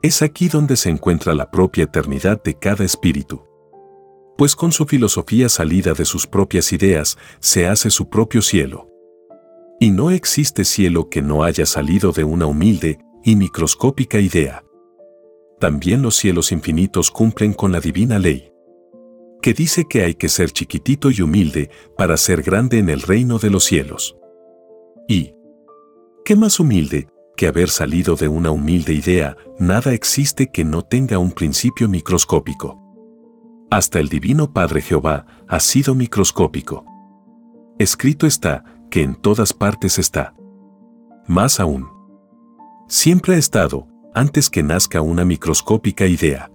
Es 0.00 0.22
aquí 0.22 0.48
donde 0.48 0.76
se 0.76 0.90
encuentra 0.90 1.34
la 1.34 1.50
propia 1.50 1.84
eternidad 1.84 2.40
de 2.44 2.54
cada 2.54 2.84
espíritu. 2.84 3.42
Pues 4.38 4.54
con 4.54 4.70
su 4.70 4.86
filosofía 4.86 5.48
salida 5.48 5.92
de 5.92 6.04
sus 6.04 6.28
propias 6.28 6.72
ideas, 6.72 7.18
se 7.40 7.66
hace 7.66 7.90
su 7.90 8.08
propio 8.08 8.42
cielo. 8.42 8.88
Y 9.80 9.90
no 9.90 10.12
existe 10.12 10.64
cielo 10.64 11.08
que 11.08 11.20
no 11.20 11.42
haya 11.42 11.66
salido 11.66 12.12
de 12.12 12.22
una 12.22 12.46
humilde 12.46 13.00
y 13.24 13.34
microscópica 13.34 14.20
idea. 14.20 14.62
También 15.58 16.00
los 16.00 16.14
cielos 16.14 16.52
infinitos 16.52 17.10
cumplen 17.10 17.54
con 17.54 17.72
la 17.72 17.80
divina 17.80 18.20
ley, 18.20 18.52
que 19.46 19.54
dice 19.54 19.84
que 19.84 20.02
hay 20.02 20.16
que 20.16 20.28
ser 20.28 20.50
chiquitito 20.50 21.08
y 21.12 21.22
humilde 21.22 21.70
para 21.96 22.16
ser 22.16 22.42
grande 22.42 22.80
en 22.80 22.88
el 22.88 23.00
reino 23.00 23.38
de 23.38 23.48
los 23.48 23.62
cielos. 23.62 24.16
Y, 25.06 25.34
¿qué 26.24 26.34
más 26.34 26.58
humilde 26.58 27.06
que 27.36 27.46
haber 27.46 27.68
salido 27.68 28.16
de 28.16 28.26
una 28.26 28.50
humilde 28.50 28.92
idea, 28.92 29.36
nada 29.60 29.92
existe 29.92 30.50
que 30.50 30.64
no 30.64 30.82
tenga 30.82 31.18
un 31.18 31.30
principio 31.30 31.88
microscópico. 31.88 32.82
Hasta 33.70 34.00
el 34.00 34.08
Divino 34.08 34.52
Padre 34.52 34.82
Jehová 34.82 35.26
ha 35.46 35.60
sido 35.60 35.94
microscópico. 35.94 36.84
Escrito 37.78 38.26
está 38.26 38.64
que 38.90 39.04
en 39.04 39.14
todas 39.14 39.52
partes 39.52 40.00
está. 40.00 40.34
Más 41.28 41.60
aún. 41.60 41.86
Siempre 42.88 43.36
ha 43.36 43.38
estado, 43.38 43.86
antes 44.12 44.50
que 44.50 44.64
nazca 44.64 45.02
una 45.02 45.24
microscópica 45.24 46.08
idea. 46.08 46.50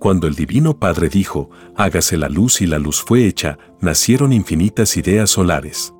Cuando 0.00 0.26
el 0.26 0.34
Divino 0.34 0.78
Padre 0.78 1.10
dijo, 1.10 1.50
hágase 1.76 2.16
la 2.16 2.30
luz 2.30 2.62
y 2.62 2.66
la 2.66 2.78
luz 2.78 3.02
fue 3.02 3.26
hecha, 3.26 3.58
nacieron 3.80 4.32
infinitas 4.32 4.96
ideas 4.96 5.28
solares. 5.28 5.92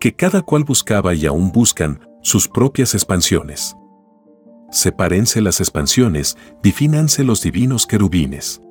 Que 0.00 0.14
cada 0.14 0.40
cual 0.40 0.64
buscaba 0.64 1.12
y 1.12 1.26
aún 1.26 1.52
buscan 1.52 2.00
sus 2.22 2.48
propias 2.48 2.94
expansiones. 2.94 3.76
Sepárense 4.70 5.42
las 5.42 5.60
expansiones, 5.60 6.38
difínanse 6.62 7.22
los 7.22 7.42
divinos 7.42 7.86
querubines. 7.86 8.62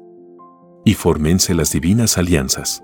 Y 0.85 0.95
formense 0.95 1.53
las 1.53 1.71
divinas 1.71 2.17
alianzas. 2.17 2.81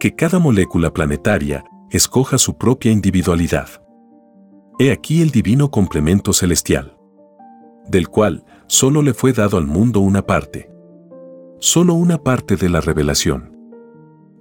Que 0.00 0.14
cada 0.14 0.38
molécula 0.38 0.94
planetaria 0.94 1.62
escoja 1.90 2.38
su 2.38 2.56
propia 2.56 2.90
individualidad. 2.90 3.68
He 4.78 4.90
aquí 4.92 5.20
el 5.20 5.30
divino 5.30 5.70
complemento 5.70 6.32
celestial, 6.32 6.96
del 7.86 8.08
cual 8.08 8.46
solo 8.66 9.02
le 9.02 9.14
fue 9.14 9.32
dado 9.32 9.58
al 9.58 9.66
mundo 9.66 10.00
una 10.00 10.26
parte. 10.26 10.70
Solo 11.58 11.94
una 11.94 12.22
parte 12.22 12.56
de 12.56 12.68
la 12.68 12.80
revelación. 12.80 13.56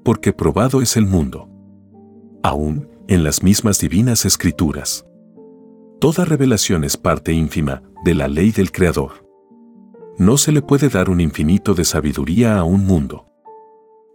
Porque 0.04 0.34
probado 0.34 0.82
es 0.82 0.98
el 0.98 1.06
mundo. 1.06 1.50
Aún 2.44 2.90
en 3.08 3.24
las 3.24 3.44
mismas 3.44 3.80
divinas 3.80 4.26
escrituras. 4.26 5.06
Toda 6.00 6.26
revelación 6.26 6.84
es 6.84 6.98
parte 6.98 7.32
ínfima 7.32 7.84
de 8.04 8.14
la 8.16 8.28
ley 8.28 8.52
del 8.52 8.72
Creador. 8.72 9.26
No 10.18 10.38
se 10.38 10.52
le 10.52 10.62
puede 10.62 10.90
dar 10.90 11.10
un 11.10 11.22
infinito 11.22 11.74
de 11.74 11.86
sabiduría 11.86 12.58
a 12.58 12.64
un 12.64 12.86
mundo. 12.86 13.26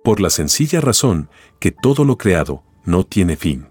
Por 0.04 0.20
la 0.20 0.30
sencilla 0.30 0.80
razón 0.80 1.28
que 1.58 1.72
todo 1.72 2.04
lo 2.04 2.18
creado 2.18 2.62
no 2.84 3.04
tiene 3.04 3.36
fin. 3.36 3.68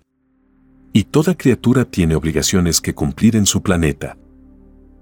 Y 0.94 1.06
toda 1.06 1.36
criatura 1.36 1.86
tiene 1.86 2.16
obligaciones 2.16 2.82
que 2.82 2.96
cumplir 2.96 3.36
en 3.36 3.46
su 3.46 3.62
planeta. 3.62 4.18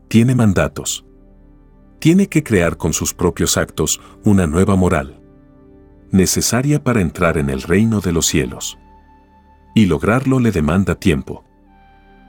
Tiene 0.08 0.36
mandatos. 0.36 1.05
Tiene 2.00 2.28
que 2.28 2.44
crear 2.44 2.78
con 2.78 2.94
sus 2.94 3.14
propios 3.14 3.58
actos 3.58 4.02
una 4.24 4.48
nueva 4.48 4.75
moral. 4.75 5.20
Necesaria 6.12 6.84
para 6.84 7.02
entrar 7.02 7.38
en 7.38 7.50
el 7.50 7.62
reino 7.62 8.00
de 8.00 8.12
los 8.12 8.28
cielos. 8.28 8.78
Y 9.74 9.88
lograrlo 9.88 10.40
le 10.40 10.52
demanda 10.52 10.96
tiempo. 10.96 11.44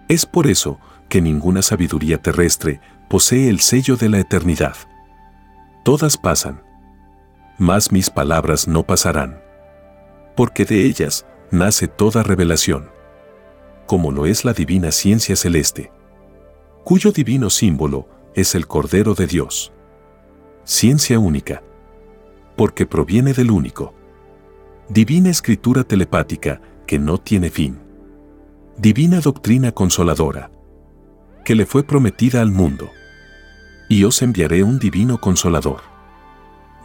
Es 0.09 0.27
por 0.27 0.47
eso 0.47 0.79
que 1.09 1.21
ninguna 1.21 1.63
sabiduría 1.63 2.19
terrestre 2.23 2.81
posee 3.09 3.49
el 3.49 3.61
sello 3.61 3.97
de 3.97 4.09
la 4.09 4.19
eternidad. 4.19 4.77
Todas 5.85 6.17
pasan. 6.17 6.63
Mas 7.59 7.93
mis 7.93 8.11
palabras 8.11 8.67
no 8.67 8.83
pasarán. 8.83 9.41
Porque 10.35 10.65
de 10.65 10.85
ellas 10.85 11.27
nace 11.51 11.87
toda 11.87 12.23
revelación. 12.23 12.91
Como 13.87 14.11
lo 14.11 14.27
es 14.27 14.45
la 14.45 14.53
divina 14.53 14.91
ciencia 14.91 15.37
celeste. 15.37 15.93
Cuyo 16.85 17.13
divino 17.13 17.51
símbolo 17.51 18.09
es 18.37 18.55
el 18.55 18.69
Cordero 18.69 19.15
de 19.15 19.27
Dios. 19.27 19.73
Ciencia 20.63 21.19
única. 21.19 21.65
Porque 22.57 22.87
proviene 22.87 23.33
del 23.33 23.51
único. 23.51 23.93
Divina 24.89 25.31
escritura 25.31 25.83
telepática 25.83 26.61
que 26.87 27.01
no 27.01 27.19
tiene 27.19 27.51
fin 27.51 27.81
divina 28.79 29.21
doctrina 29.21 29.73
consoladora, 29.73 30.51
que 31.45 31.55
le 31.55 31.65
fue 31.65 31.83
prometida 31.83 32.43
al 32.43 32.51
mundo. 32.51 32.91
Y 33.89 34.05
os 34.05 34.21
enviaré 34.21 34.63
un 34.63 34.79
divino 34.79 35.19
consolador, 35.19 35.81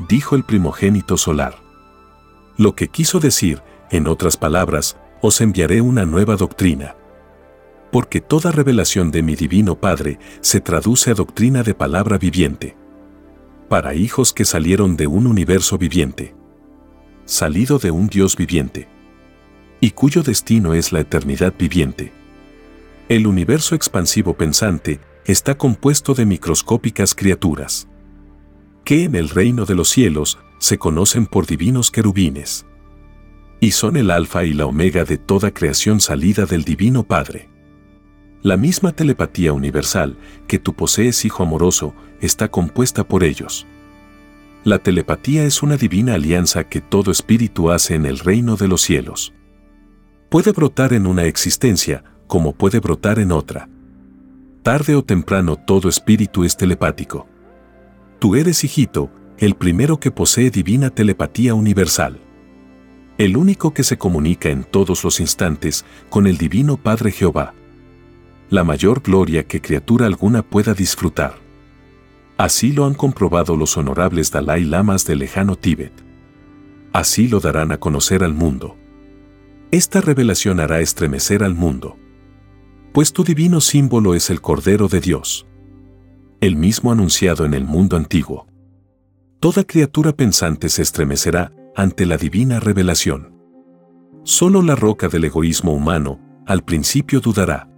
dijo 0.08 0.36
el 0.36 0.44
primogénito 0.44 1.18
solar. 1.18 1.56
Lo 2.58 2.76
que 2.76 2.88
quiso 2.88 3.20
decir, 3.20 3.62
en 3.90 4.08
otras 4.08 4.38
palabras, 4.38 4.98
os 5.22 5.42
enviaré 5.42 5.82
una 5.82 6.06
nueva 6.06 6.36
doctrina. 6.36 6.96
Porque 7.92 8.22
toda 8.22 8.52
revelación 8.52 9.12
de 9.12 9.22
mi 9.22 9.36
divino 9.36 9.80
Padre 9.80 10.20
se 10.42 10.62
traduce 10.62 11.12
a 11.12 11.14
doctrina 11.14 11.64
de 11.64 11.74
palabra 11.74 12.18
viviente. 12.18 12.76
Para 13.70 13.94
hijos 13.94 14.34
que 14.34 14.46
salieron 14.46 14.96
de 14.98 15.08
un 15.08 15.28
universo 15.28 15.78
viviente. 15.78 16.34
Salido 17.26 17.80
de 17.80 17.92
un 17.92 18.08
Dios 18.08 18.36
viviente 18.36 18.88
y 19.82 19.92
cuyo 19.92 20.22
destino 20.22 20.76
es 20.76 20.94
la 20.94 21.02
eternidad 21.02 21.54
viviente. 21.58 22.14
El 23.10 23.28
universo 23.28 23.76
expansivo 23.76 24.36
pensante 24.36 25.02
está 25.26 25.58
compuesto 25.58 26.14
de 26.14 26.26
microscópicas 26.26 27.16
criaturas, 27.16 27.88
que 28.86 29.04
en 29.04 29.16
el 29.16 29.28
reino 29.28 29.66
de 29.66 29.76
los 29.76 29.90
cielos 29.90 30.38
se 30.60 30.78
conocen 30.78 31.26
por 31.26 31.48
divinos 31.48 31.92
querubines. 31.92 32.66
Y 33.60 33.72
son 33.72 33.98
el 33.98 34.12
alfa 34.12 34.44
y 34.46 34.54
la 34.54 34.66
omega 34.68 35.04
de 35.04 35.18
toda 35.18 35.52
creación 35.52 36.00
salida 36.00 36.46
del 36.46 36.64
Divino 36.64 37.04
Padre. 37.04 37.50
La 38.44 38.58
misma 38.58 38.92
telepatía 38.92 39.54
universal 39.54 40.18
que 40.48 40.60
tú 40.60 40.74
posees, 40.74 41.26
Hijo 41.26 41.44
amoroso, 41.44 41.94
está 42.22 42.50
compuesta 42.50 43.08
por 43.08 43.24
ellos. 43.24 43.68
La 44.64 44.80
telepatía 44.80 45.44
es 45.44 45.64
una 45.64 45.78
divina 45.78 46.16
alianza 46.16 46.64
que 46.64 46.82
todo 46.82 47.12
espíritu 47.12 47.72
hace 47.72 47.96
en 47.96 48.06
el 48.06 48.20
reino 48.20 48.56
de 48.56 48.68
los 48.68 48.82
cielos 48.82 49.34
puede 50.32 50.54
brotar 50.54 50.94
en 50.94 51.08
una 51.08 51.26
existencia 51.26 52.06
como 52.26 52.54
puede 52.54 52.80
brotar 52.80 53.20
en 53.20 53.34
otra. 53.34 53.68
Tarde 54.64 54.96
o 54.96 55.04
temprano 55.04 55.58
todo 55.58 55.90
espíritu 55.90 56.46
es 56.46 56.56
telepático. 56.56 57.28
Tú 58.18 58.36
eres, 58.36 58.64
hijito, 58.64 59.12
el 59.40 59.56
primero 59.56 60.00
que 60.00 60.10
posee 60.10 60.50
divina 60.50 60.90
telepatía 60.90 61.54
universal. 61.54 62.18
El 63.18 63.36
único 63.36 63.74
que 63.74 63.84
se 63.84 63.98
comunica 63.98 64.48
en 64.48 64.64
todos 64.64 65.04
los 65.04 65.20
instantes 65.20 65.84
con 66.10 66.26
el 66.28 66.38
divino 66.38 66.78
Padre 66.78 67.12
Jehová. 67.12 67.54
La 68.52 68.66
mayor 68.66 69.02
gloria 69.02 69.48
que 69.48 69.62
criatura 69.62 70.08
alguna 70.08 70.42
pueda 70.42 70.74
disfrutar. 70.74 71.36
Así 72.36 72.74
lo 72.74 72.86
han 72.86 72.96
comprobado 72.96 73.56
los 73.56 73.78
honorables 73.78 74.30
Dalai 74.30 74.66
Lamas 74.66 75.06
del 75.06 75.20
lejano 75.20 75.56
Tíbet. 75.56 75.94
Así 76.92 77.30
lo 77.30 77.40
darán 77.40 77.72
a 77.72 77.78
conocer 77.78 78.26
al 78.26 78.34
mundo. 78.34 78.76
Esta 79.72 80.02
revelación 80.02 80.60
hará 80.60 80.82
estremecer 80.82 81.46
al 81.46 81.56
mundo. 81.56 81.98
Pues 82.92 83.14
tu 83.14 83.24
divino 83.24 83.62
símbolo 83.62 84.16
es 84.16 84.30
el 84.30 84.42
Cordero 84.42 84.90
de 84.90 85.00
Dios. 85.00 85.48
El 86.42 86.58
mismo 86.58 86.92
anunciado 86.92 87.46
en 87.46 87.54
el 87.54 87.64
mundo 87.64 87.96
antiguo. 87.96 88.48
Toda 89.40 89.64
criatura 89.64 90.12
pensante 90.12 90.68
se 90.68 90.82
estremecerá 90.82 91.54
ante 91.74 92.06
la 92.06 92.18
divina 92.18 92.60
revelación. 92.60 93.34
Solo 94.24 94.62
la 94.62 94.76
roca 94.76 95.08
del 95.08 95.24
egoísmo 95.24 95.74
humano 95.74 96.20
al 96.46 96.66
principio 96.66 97.22
dudará. 97.22 97.71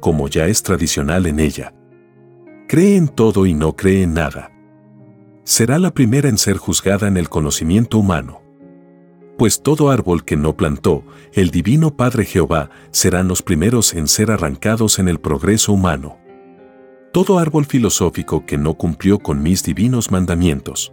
Como 0.00 0.28
ya 0.28 0.46
es 0.46 0.62
tradicional 0.62 1.26
en 1.26 1.40
ella. 1.40 1.74
Cree 2.68 2.96
en 2.96 3.08
todo 3.08 3.46
y 3.46 3.54
no 3.54 3.76
cree 3.76 4.02
en 4.02 4.14
nada. 4.14 4.50
Será 5.44 5.78
la 5.78 5.92
primera 5.92 6.28
en 6.28 6.38
ser 6.38 6.56
juzgada 6.56 7.08
en 7.08 7.16
el 7.16 7.28
conocimiento 7.28 7.98
humano 7.98 8.40
pues 9.40 9.62
todo 9.62 9.88
árbol 9.88 10.22
que 10.26 10.36
no 10.36 10.54
plantó, 10.54 11.02
el 11.32 11.50
Divino 11.50 11.96
Padre 11.96 12.26
Jehová, 12.26 12.68
serán 12.90 13.26
los 13.26 13.40
primeros 13.40 13.94
en 13.94 14.06
ser 14.06 14.30
arrancados 14.30 14.98
en 14.98 15.08
el 15.08 15.18
progreso 15.18 15.72
humano. 15.72 16.18
Todo 17.10 17.38
árbol 17.38 17.64
filosófico 17.64 18.44
que 18.44 18.58
no 18.58 18.74
cumplió 18.74 19.18
con 19.18 19.42
mis 19.42 19.62
divinos 19.62 20.10
mandamientos. 20.10 20.92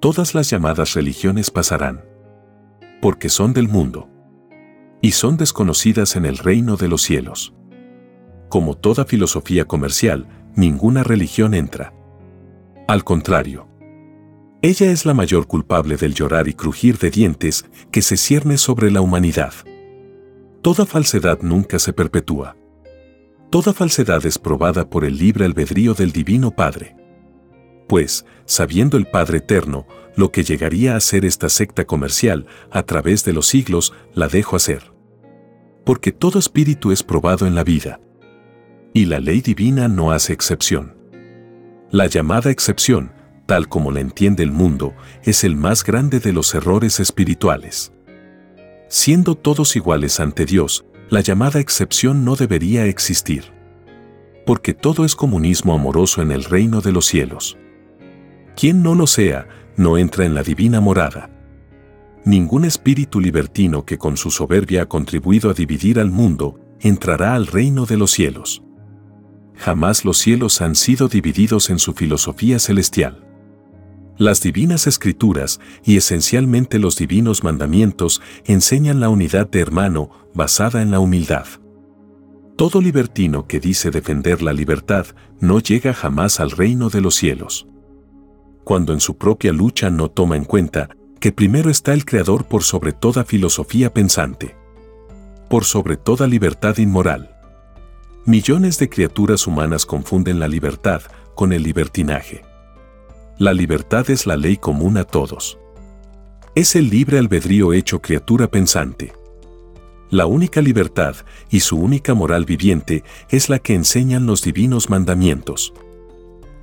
Todas 0.00 0.34
las 0.34 0.48
llamadas 0.48 0.94
religiones 0.94 1.50
pasarán. 1.50 2.02
Porque 3.02 3.28
son 3.28 3.52
del 3.52 3.68
mundo. 3.68 4.08
Y 5.02 5.10
son 5.10 5.36
desconocidas 5.36 6.16
en 6.16 6.24
el 6.24 6.38
reino 6.38 6.78
de 6.78 6.88
los 6.88 7.02
cielos. 7.02 7.52
Como 8.52 8.76
toda 8.76 9.06
filosofía 9.06 9.64
comercial, 9.64 10.26
ninguna 10.56 11.02
religión 11.02 11.54
entra. 11.54 11.94
Al 12.86 13.02
contrario, 13.02 13.66
ella 14.60 14.92
es 14.92 15.06
la 15.06 15.14
mayor 15.14 15.46
culpable 15.46 15.96
del 15.96 16.12
llorar 16.12 16.48
y 16.48 16.52
crujir 16.52 16.98
de 16.98 17.10
dientes 17.10 17.64
que 17.90 18.02
se 18.02 18.18
cierne 18.18 18.58
sobre 18.58 18.90
la 18.90 19.00
humanidad. 19.00 19.54
Toda 20.60 20.84
falsedad 20.84 21.38
nunca 21.40 21.78
se 21.78 21.94
perpetúa. 21.94 22.54
Toda 23.48 23.72
falsedad 23.72 24.26
es 24.26 24.36
probada 24.36 24.90
por 24.90 25.06
el 25.06 25.16
libre 25.16 25.46
albedrío 25.46 25.94
del 25.94 26.12
Divino 26.12 26.50
Padre. 26.50 26.94
Pues, 27.88 28.26
sabiendo 28.44 28.98
el 28.98 29.06
Padre 29.06 29.38
Eterno, 29.38 29.86
lo 30.14 30.30
que 30.30 30.44
llegaría 30.44 30.94
a 30.94 31.00
ser 31.00 31.24
esta 31.24 31.48
secta 31.48 31.86
comercial 31.86 32.44
a 32.70 32.82
través 32.82 33.24
de 33.24 33.32
los 33.32 33.46
siglos, 33.46 33.94
la 34.12 34.28
dejo 34.28 34.56
hacer. 34.56 34.92
Porque 35.86 36.12
todo 36.12 36.38
espíritu 36.38 36.92
es 36.92 37.02
probado 37.02 37.46
en 37.46 37.54
la 37.54 37.64
vida. 37.64 37.98
Y 38.94 39.06
la 39.06 39.20
ley 39.20 39.40
divina 39.40 39.88
no 39.88 40.12
hace 40.12 40.32
excepción. 40.32 40.96
La 41.90 42.06
llamada 42.06 42.50
excepción 42.50 43.12
tal 43.46 43.68
como 43.68 43.90
la 43.92 44.00
entiende 44.00 44.42
el 44.42 44.50
mundo, 44.50 44.94
es 45.24 45.44
el 45.44 45.56
más 45.56 45.84
grande 45.84 46.20
de 46.20 46.32
los 46.32 46.54
errores 46.54 47.00
espirituales. 47.00 47.92
Siendo 48.88 49.34
todos 49.34 49.76
iguales 49.76 50.20
ante 50.20 50.46
Dios, 50.46 50.86
la 51.10 51.20
llamada 51.20 51.60
excepción 51.60 52.24
no 52.24 52.36
debería 52.36 52.86
existir. 52.86 53.44
Porque 54.46 54.74
todo 54.74 55.04
es 55.04 55.14
comunismo 55.14 55.74
amoroso 55.74 56.22
en 56.22 56.32
el 56.32 56.44
reino 56.44 56.80
de 56.80 56.92
los 56.92 57.06
cielos. 57.06 57.58
Quien 58.56 58.82
no 58.82 58.94
lo 58.94 59.06
sea, 59.06 59.48
no 59.76 59.98
entra 59.98 60.24
en 60.24 60.34
la 60.34 60.42
divina 60.42 60.80
morada. 60.80 61.30
Ningún 62.24 62.64
espíritu 62.64 63.20
libertino 63.20 63.84
que 63.84 63.98
con 63.98 64.16
su 64.16 64.30
soberbia 64.30 64.82
ha 64.82 64.86
contribuido 64.86 65.50
a 65.50 65.54
dividir 65.54 65.98
al 65.98 66.10
mundo, 66.10 66.58
entrará 66.80 67.34
al 67.34 67.46
reino 67.46 67.86
de 67.86 67.96
los 67.96 68.10
cielos. 68.12 68.62
Jamás 69.56 70.04
los 70.04 70.18
cielos 70.18 70.60
han 70.60 70.74
sido 70.74 71.08
divididos 71.08 71.70
en 71.70 71.78
su 71.78 71.92
filosofía 71.92 72.58
celestial. 72.58 73.26
Las 74.18 74.40
divinas 74.40 74.86
escrituras 74.86 75.60
y 75.84 75.96
esencialmente 75.96 76.78
los 76.78 76.96
divinos 76.96 77.42
mandamientos 77.44 78.20
enseñan 78.44 79.00
la 79.00 79.08
unidad 79.08 79.48
de 79.50 79.60
hermano 79.60 80.10
basada 80.34 80.82
en 80.82 80.90
la 80.90 81.00
humildad. 81.00 81.46
Todo 82.56 82.80
libertino 82.80 83.46
que 83.46 83.58
dice 83.58 83.90
defender 83.90 84.42
la 84.42 84.52
libertad 84.52 85.06
no 85.40 85.58
llega 85.58 85.94
jamás 85.94 86.38
al 86.38 86.50
reino 86.50 86.90
de 86.90 87.00
los 87.00 87.14
cielos. 87.14 87.66
Cuando 88.64 88.92
en 88.92 89.00
su 89.00 89.16
propia 89.16 89.52
lucha 89.52 89.90
no 89.90 90.10
toma 90.10 90.36
en 90.36 90.44
cuenta 90.44 90.90
que 91.18 91.32
primero 91.32 91.70
está 91.70 91.94
el 91.94 92.04
Creador 92.04 92.46
por 92.46 92.62
sobre 92.62 92.92
toda 92.92 93.24
filosofía 93.24 93.92
pensante, 93.92 94.54
por 95.48 95.64
sobre 95.64 95.96
toda 95.96 96.26
libertad 96.26 96.78
inmoral. 96.78 97.31
Millones 98.24 98.78
de 98.78 98.88
criaturas 98.88 99.48
humanas 99.48 99.84
confunden 99.84 100.38
la 100.38 100.46
libertad 100.46 101.02
con 101.34 101.52
el 101.52 101.64
libertinaje. 101.64 102.44
La 103.36 103.52
libertad 103.52 104.08
es 104.10 104.28
la 104.28 104.36
ley 104.36 104.58
común 104.58 104.96
a 104.96 105.02
todos. 105.02 105.58
Es 106.54 106.76
el 106.76 106.88
libre 106.88 107.18
albedrío 107.18 107.72
hecho 107.72 108.00
criatura 108.00 108.48
pensante. 108.48 109.12
La 110.08 110.26
única 110.26 110.62
libertad 110.62 111.16
y 111.50 111.60
su 111.60 111.76
única 111.76 112.14
moral 112.14 112.44
viviente 112.44 113.02
es 113.28 113.48
la 113.48 113.58
que 113.58 113.74
enseñan 113.74 114.24
los 114.24 114.42
divinos 114.42 114.88
mandamientos. 114.88 115.74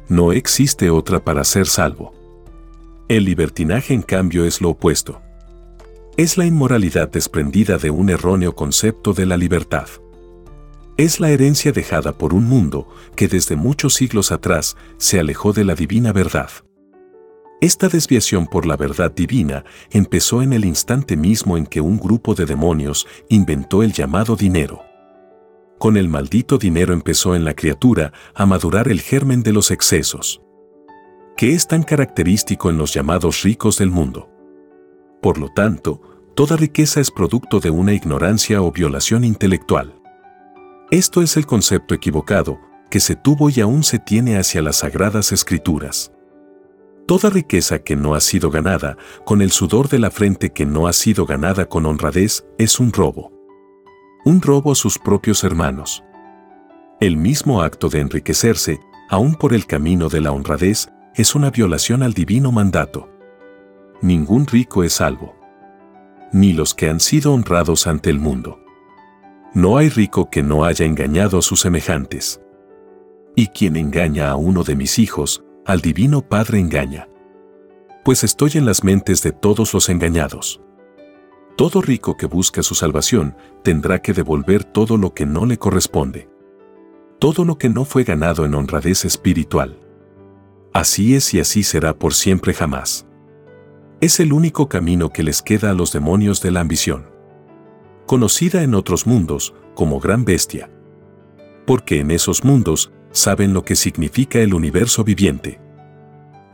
No 0.07 0.31
existe 0.31 0.89
otra 0.89 1.25
para 1.25 1.43
ser 1.43 1.67
salvo. 1.67 2.13
El 3.09 3.25
libertinaje 3.25 3.93
en 3.93 4.01
cambio 4.01 4.45
es 4.45 4.61
lo 4.61 4.69
opuesto. 4.69 5.21
Es 6.15 6.37
la 6.37 6.45
inmoralidad 6.45 7.09
desprendida 7.09 7.77
de 7.77 7.89
un 7.89 8.09
erróneo 8.09 8.55
concepto 8.55 9.11
de 9.11 9.25
la 9.25 9.35
libertad. 9.35 9.89
Es 10.99 11.21
la 11.21 11.29
herencia 11.29 11.71
dejada 11.71 12.17
por 12.17 12.33
un 12.33 12.43
mundo 12.43 12.85
que 13.15 13.29
desde 13.29 13.55
muchos 13.55 13.93
siglos 13.93 14.33
atrás 14.33 14.75
se 14.97 15.17
alejó 15.17 15.53
de 15.53 15.63
la 15.63 15.73
divina 15.73 16.11
verdad. 16.11 16.49
Esta 17.61 17.87
desviación 17.87 18.47
por 18.47 18.65
la 18.65 18.75
verdad 18.75 19.09
divina 19.09 19.63
empezó 19.91 20.41
en 20.41 20.51
el 20.51 20.65
instante 20.65 21.15
mismo 21.15 21.55
en 21.55 21.67
que 21.67 21.79
un 21.79 21.99
grupo 21.99 22.35
de 22.35 22.45
demonios 22.45 23.07
inventó 23.29 23.81
el 23.81 23.93
llamado 23.93 24.35
dinero. 24.35 24.81
Con 25.77 25.95
el 25.95 26.09
maldito 26.09 26.57
dinero 26.57 26.93
empezó 26.93 27.33
en 27.33 27.45
la 27.45 27.53
criatura 27.53 28.11
a 28.35 28.45
madurar 28.45 28.89
el 28.89 28.99
germen 28.99 29.41
de 29.41 29.53
los 29.53 29.71
excesos, 29.71 30.41
que 31.37 31.53
es 31.53 31.65
tan 31.65 31.83
característico 31.83 32.69
en 32.69 32.77
los 32.77 32.93
llamados 32.93 33.43
ricos 33.43 33.77
del 33.77 33.89
mundo. 33.89 34.29
Por 35.21 35.37
lo 35.37 35.47
tanto, 35.47 36.01
toda 36.35 36.57
riqueza 36.57 36.99
es 36.99 37.09
producto 37.09 37.61
de 37.61 37.69
una 37.69 37.93
ignorancia 37.93 38.61
o 38.61 38.69
violación 38.73 39.23
intelectual. 39.23 39.98
Esto 40.91 41.21
es 41.21 41.37
el 41.37 41.45
concepto 41.45 41.93
equivocado 41.93 42.59
que 42.89 42.99
se 42.99 43.15
tuvo 43.15 43.51
y 43.51 43.61
aún 43.61 43.83
se 43.83 43.99
tiene 43.99 44.39
hacia 44.39 44.63
las 44.63 44.77
sagradas 44.77 45.31
escrituras. 45.31 46.11
Toda 47.05 47.29
riqueza 47.29 47.77
que 47.79 47.95
no 47.95 48.15
ha 48.15 48.21
sido 48.21 48.49
ganada 48.49 48.97
con 49.23 49.43
el 49.43 49.51
sudor 49.51 49.89
de 49.89 49.99
la 49.99 50.09
frente 50.09 50.49
que 50.49 50.65
no 50.65 50.87
ha 50.87 50.93
sido 50.93 51.27
ganada 51.27 51.67
con 51.67 51.85
honradez 51.85 52.43
es 52.57 52.79
un 52.79 52.91
robo. 52.91 53.31
Un 54.25 54.41
robo 54.41 54.71
a 54.71 54.75
sus 54.75 54.97
propios 54.97 55.43
hermanos. 55.43 56.03
El 56.99 57.17
mismo 57.17 57.61
acto 57.61 57.89
de 57.89 57.99
enriquecerse, 57.99 58.79
aún 59.09 59.35
por 59.35 59.53
el 59.53 59.67
camino 59.67 60.09
de 60.09 60.21
la 60.21 60.31
honradez, 60.31 60.89
es 61.13 61.35
una 61.35 61.51
violación 61.51 62.01
al 62.01 62.15
divino 62.15 62.51
mandato. 62.51 63.09
Ningún 64.01 64.47
rico 64.47 64.83
es 64.83 64.93
salvo. 64.93 65.35
Ni 66.33 66.53
los 66.53 66.73
que 66.73 66.89
han 66.89 66.99
sido 66.99 67.31
honrados 67.31 67.85
ante 67.85 68.09
el 68.09 68.19
mundo. 68.19 68.59
No 69.53 69.77
hay 69.77 69.89
rico 69.89 70.29
que 70.29 70.43
no 70.43 70.63
haya 70.63 70.85
engañado 70.85 71.39
a 71.39 71.41
sus 71.41 71.61
semejantes. 71.61 72.39
Y 73.35 73.47
quien 73.47 73.77
engaña 73.77 74.29
a 74.29 74.35
uno 74.35 74.63
de 74.63 74.75
mis 74.75 74.99
hijos, 74.99 75.43
al 75.65 75.81
Divino 75.81 76.21
Padre 76.21 76.59
engaña. 76.59 77.07
Pues 78.05 78.23
estoy 78.23 78.51
en 78.55 78.65
las 78.65 78.83
mentes 78.83 79.23
de 79.23 79.31
todos 79.31 79.73
los 79.73 79.89
engañados. 79.89 80.61
Todo 81.57 81.81
rico 81.81 82.15
que 82.15 82.27
busca 82.27 82.61
su 82.61 82.75
salvación 82.75 83.35
tendrá 83.63 84.03
que 84.03 84.13
devolver 84.13 84.63
todo 84.63 84.97
lo 84.97 85.15
que 85.15 85.25
no 85.25 85.47
le 85.47 85.57
corresponde. 85.57 86.29
Todo 87.17 87.43
lo 87.43 87.57
que 87.57 87.69
no 87.69 87.85
fue 87.85 88.03
ganado 88.03 88.45
en 88.45 88.53
honradez 88.53 89.03
espiritual. 89.03 89.79
Así 90.73 91.15
es 91.15 91.33
y 91.33 91.39
así 91.39 91.63
será 91.63 91.97
por 91.97 92.13
siempre 92.13 92.53
jamás. 92.53 93.07
Es 93.99 94.19
el 94.19 94.31
único 94.31 94.69
camino 94.69 95.09
que 95.09 95.23
les 95.23 95.41
queda 95.41 95.71
a 95.71 95.73
los 95.73 95.91
demonios 95.91 96.39
de 96.41 96.51
la 96.51 96.59
ambición 96.59 97.18
conocida 98.09 98.63
en 98.63 98.73
otros 98.73 99.05
mundos 99.05 99.53
como 99.75 99.99
gran 99.99 100.25
bestia. 100.25 100.71
Porque 101.67 101.99
en 101.99 102.09
esos 102.09 102.43
mundos 102.43 102.91
saben 103.11 103.53
lo 103.53 103.63
que 103.63 103.75
significa 103.75 104.39
el 104.39 104.55
universo 104.55 105.03
viviente. 105.03 105.61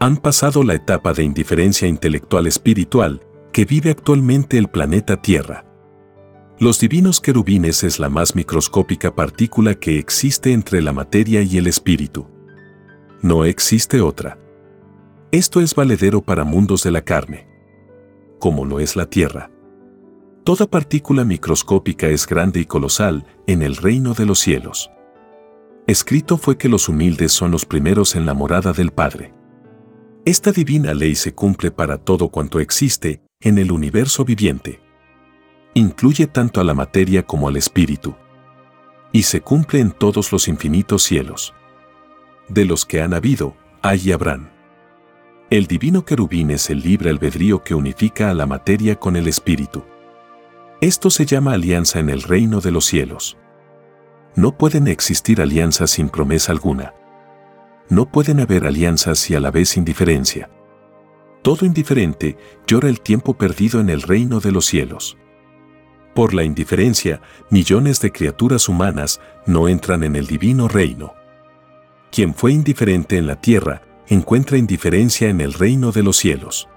Han 0.02 0.18
pasado 0.18 0.64
la 0.64 0.74
etapa 0.74 1.14
de 1.14 1.24
indiferencia 1.24 1.88
intelectual 1.88 2.48
espiritual 2.48 3.22
que 3.54 3.64
vive 3.64 3.90
actualmente 3.90 4.58
el 4.58 4.68
planeta 4.68 5.22
Tierra. 5.22 5.64
Los 6.60 6.82
divinos 6.82 7.22
querubines 7.22 7.86
es 7.86 8.00
la 8.00 8.10
más 8.10 8.36
microscópica 8.36 9.16
partícula 9.16 9.76
que 9.76 9.98
existe 9.98 10.52
entre 10.52 10.82
la 10.82 10.92
materia 10.92 11.42
y 11.42 11.58
el 11.58 11.68
espíritu. 11.68 12.28
No 13.22 13.46
existe 13.46 14.02
otra. 14.02 14.38
Esto 15.32 15.62
es 15.62 15.74
valedero 15.74 16.22
para 16.22 16.44
mundos 16.44 16.84
de 16.84 16.92
la 16.92 17.04
carne, 17.04 17.48
como 18.40 18.66
lo 18.66 18.82
es 18.82 18.98
la 18.98 19.06
Tierra. 19.06 19.55
Toda 20.46 20.68
partícula 20.68 21.26
microscópica 21.26 22.08
es 22.08 22.28
grande 22.28 22.60
y 22.60 22.66
colosal 22.66 23.26
en 23.48 23.64
el 23.64 23.76
reino 23.76 24.14
de 24.14 24.28
los 24.28 24.38
cielos. 24.38 24.92
Escrito 25.88 26.38
fue 26.38 26.56
que 26.56 26.70
los 26.70 26.88
humildes 26.88 27.32
son 27.32 27.50
los 27.50 27.66
primeros 27.66 28.16
en 28.16 28.28
la 28.28 28.36
morada 28.36 28.72
del 28.72 28.92
Padre. 28.92 29.34
Esta 30.24 30.52
divina 30.52 30.94
ley 30.94 31.16
se 31.16 31.34
cumple 31.34 31.72
para 31.72 31.98
todo 31.98 32.30
cuanto 32.30 32.60
existe 32.60 33.24
en 33.40 33.58
el 33.58 33.72
universo 33.72 34.24
viviente. 34.24 34.80
Incluye 35.74 36.28
tanto 36.28 36.62
a 36.62 36.64
la 36.64 36.76
materia 36.76 37.26
como 37.26 37.48
al 37.48 37.58
espíritu. 37.58 38.14
Y 39.12 39.24
se 39.24 39.42
cumple 39.42 39.80
en 39.80 39.90
todos 39.90 40.32
los 40.32 40.48
infinitos 40.48 41.02
cielos. 41.02 41.56
De 42.50 42.66
los 42.66 42.86
que 42.86 43.02
han 43.02 43.16
habido, 43.16 43.58
hay 43.82 44.00
y 44.06 44.12
habrán. 44.12 44.52
El 45.50 45.66
divino 45.66 46.06
querubín 46.06 46.52
es 46.52 46.70
el 46.70 46.82
libre 46.82 47.10
albedrío 47.10 47.64
que 47.64 47.74
unifica 47.74 48.30
a 48.30 48.36
la 48.36 48.46
materia 48.46 48.96
con 48.96 49.16
el 49.16 49.28
espíritu. 49.28 49.84
Esto 50.86 51.10
se 51.10 51.26
llama 51.26 51.54
alianza 51.54 51.98
en 51.98 52.12
el 52.12 52.22
reino 52.22 52.62
de 52.62 52.70
los 52.70 52.86
cielos. 52.86 53.40
No 54.36 54.56
pueden 54.56 54.88
existir 54.88 55.42
alianzas 55.42 55.90
sin 55.90 56.10
promesa 56.10 56.52
alguna. 56.52 56.94
No 57.90 58.12
pueden 58.12 58.40
haber 58.40 58.68
alianzas 58.68 59.28
y 59.32 59.34
a 59.34 59.40
la 59.40 59.50
vez 59.50 59.78
indiferencia. 59.78 60.48
Todo 61.42 61.66
indiferente 61.66 62.38
llora 62.68 62.88
el 62.88 63.02
tiempo 63.02 63.34
perdido 63.34 63.80
en 63.80 63.90
el 63.90 64.04
reino 64.04 64.40
de 64.40 64.52
los 64.52 64.68
cielos. 64.68 65.18
Por 66.14 66.36
la 66.36 66.44
indiferencia, 66.44 67.20
millones 67.50 68.00
de 68.00 68.12
criaturas 68.12 68.70
humanas 68.70 69.20
no 69.48 69.68
entran 69.68 70.04
en 70.04 70.16
el 70.16 70.28
divino 70.28 70.68
reino. 70.68 71.16
Quien 72.12 72.36
fue 72.36 72.52
indiferente 72.52 73.18
en 73.18 73.26
la 73.26 73.42
tierra, 73.42 73.82
encuentra 74.08 74.60
indiferencia 74.60 75.30
en 75.30 75.42
el 75.42 75.54
reino 75.54 75.92
de 75.92 76.04
los 76.04 76.18
cielos 76.18 76.70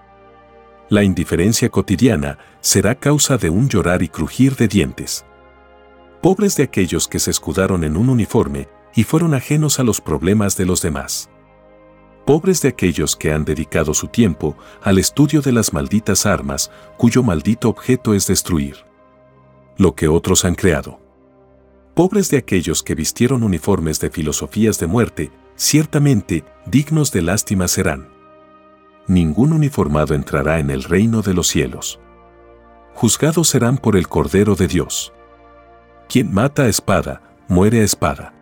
la 0.89 1.03
indiferencia 1.03 1.69
cotidiana 1.69 2.39
será 2.61 2.95
causa 2.95 3.37
de 3.37 3.51
un 3.51 3.69
llorar 3.69 4.03
y 4.03 4.09
crujir 4.09 4.57
de 4.57 4.69
dientes. 4.69 5.25
Pobres 6.23 6.57
de 6.57 6.65
aquellos 6.65 7.07
que 7.07 7.19
se 7.19 7.31
escudaron 7.31 7.85
en 7.85 7.97
un 7.97 8.09
uniforme 8.09 8.69
y 8.95 9.05
fueron 9.05 9.35
ajenos 9.35 9.79
a 9.79 9.85
los 9.85 10.01
problemas 10.01 10.57
de 10.57 10.67
los 10.67 10.83
demás. 10.83 11.31
Pobres 12.25 12.61
de 12.63 12.69
aquellos 12.69 13.17
que 13.17 13.33
han 13.33 13.45
dedicado 13.45 13.95
su 13.95 14.09
tiempo 14.09 14.57
al 14.83 14.99
estudio 14.99 15.41
de 15.41 15.53
las 15.53 15.73
malditas 15.73 16.27
armas 16.27 16.71
cuyo 16.97 17.23
maldito 17.23 17.69
objeto 17.69 18.15
es 18.15 18.27
destruir. 18.27 18.77
Lo 19.77 19.95
que 19.95 20.09
otros 20.09 20.45
han 20.45 20.55
creado. 20.55 21.01
Pobres 21.95 22.31
de 22.31 22.39
aquellos 22.39 22.83
que 22.83 22.95
vistieron 22.95 23.43
uniformes 23.43 24.01
de 24.01 24.11
filosofías 24.11 24.79
de 24.79 24.87
muerte, 24.87 25.31
ciertamente 25.57 26.45
dignos 26.67 27.13
de 27.13 27.23
lástima 27.23 27.69
serán 27.69 28.18
ningún 29.09 29.55
uniformado 29.55 30.15
entrará 30.15 30.59
en 30.59 30.71
el 30.71 30.85
reino 30.85 31.23
de 31.23 31.35
los 31.35 31.49
cielos. 31.49 31.99
Juzgados 32.95 33.49
serán 33.49 33.79
por 33.79 33.97
el 33.97 34.07
Cordero 34.07 34.55
de 34.55 34.69
Dios. 34.69 35.13
Quien 36.09 36.33
mata 36.33 36.63
a 36.63 36.69
espada, 36.69 37.23
muere 37.49 37.81
a 37.81 37.85
espada. 37.85 38.35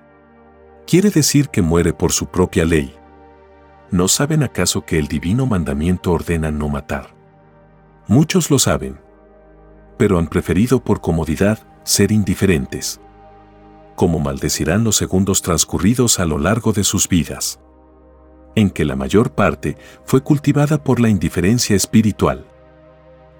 Quiere 0.86 1.10
decir 1.10 1.48
que 1.48 1.62
muere 1.62 1.92
por 1.92 2.12
su 2.12 2.26
propia 2.26 2.64
ley. 2.64 2.94
¿No 3.90 4.08
saben 4.08 4.42
acaso 4.42 4.84
que 4.84 4.98
el 4.98 5.06
divino 5.06 5.46
mandamiento 5.46 6.12
ordena 6.12 6.50
no 6.50 6.68
matar? 6.68 7.14
Muchos 8.08 8.50
lo 8.50 8.58
saben, 8.58 8.98
pero 9.96 10.18
han 10.18 10.26
preferido 10.26 10.82
por 10.82 11.00
comodidad 11.00 11.60
ser 11.84 12.10
indiferentes. 12.10 13.00
Como 13.94 14.18
maldecirán 14.18 14.84
los 14.84 14.96
segundos 14.96 15.42
transcurridos 15.42 16.18
a 16.18 16.26
lo 16.26 16.38
largo 16.38 16.72
de 16.72 16.84
sus 16.84 17.08
vidas 17.08 17.60
en 18.56 18.70
que 18.70 18.84
la 18.84 18.96
mayor 18.96 19.32
parte 19.32 19.76
fue 20.04 20.22
cultivada 20.22 20.82
por 20.82 20.98
la 20.98 21.08
indiferencia 21.08 21.76
espiritual. 21.76 22.44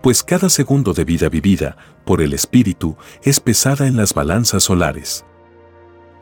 Pues 0.03 0.23
cada 0.23 0.49
segundo 0.49 0.93
de 0.93 1.05
vida 1.05 1.29
vivida 1.29 1.77
por 2.05 2.23
el 2.23 2.33
espíritu 2.33 2.97
es 3.23 3.41
pesada 3.41 3.89
en 3.89 3.97
las 3.97 4.15
balanzas 4.15 4.63
solares. 4.63 5.25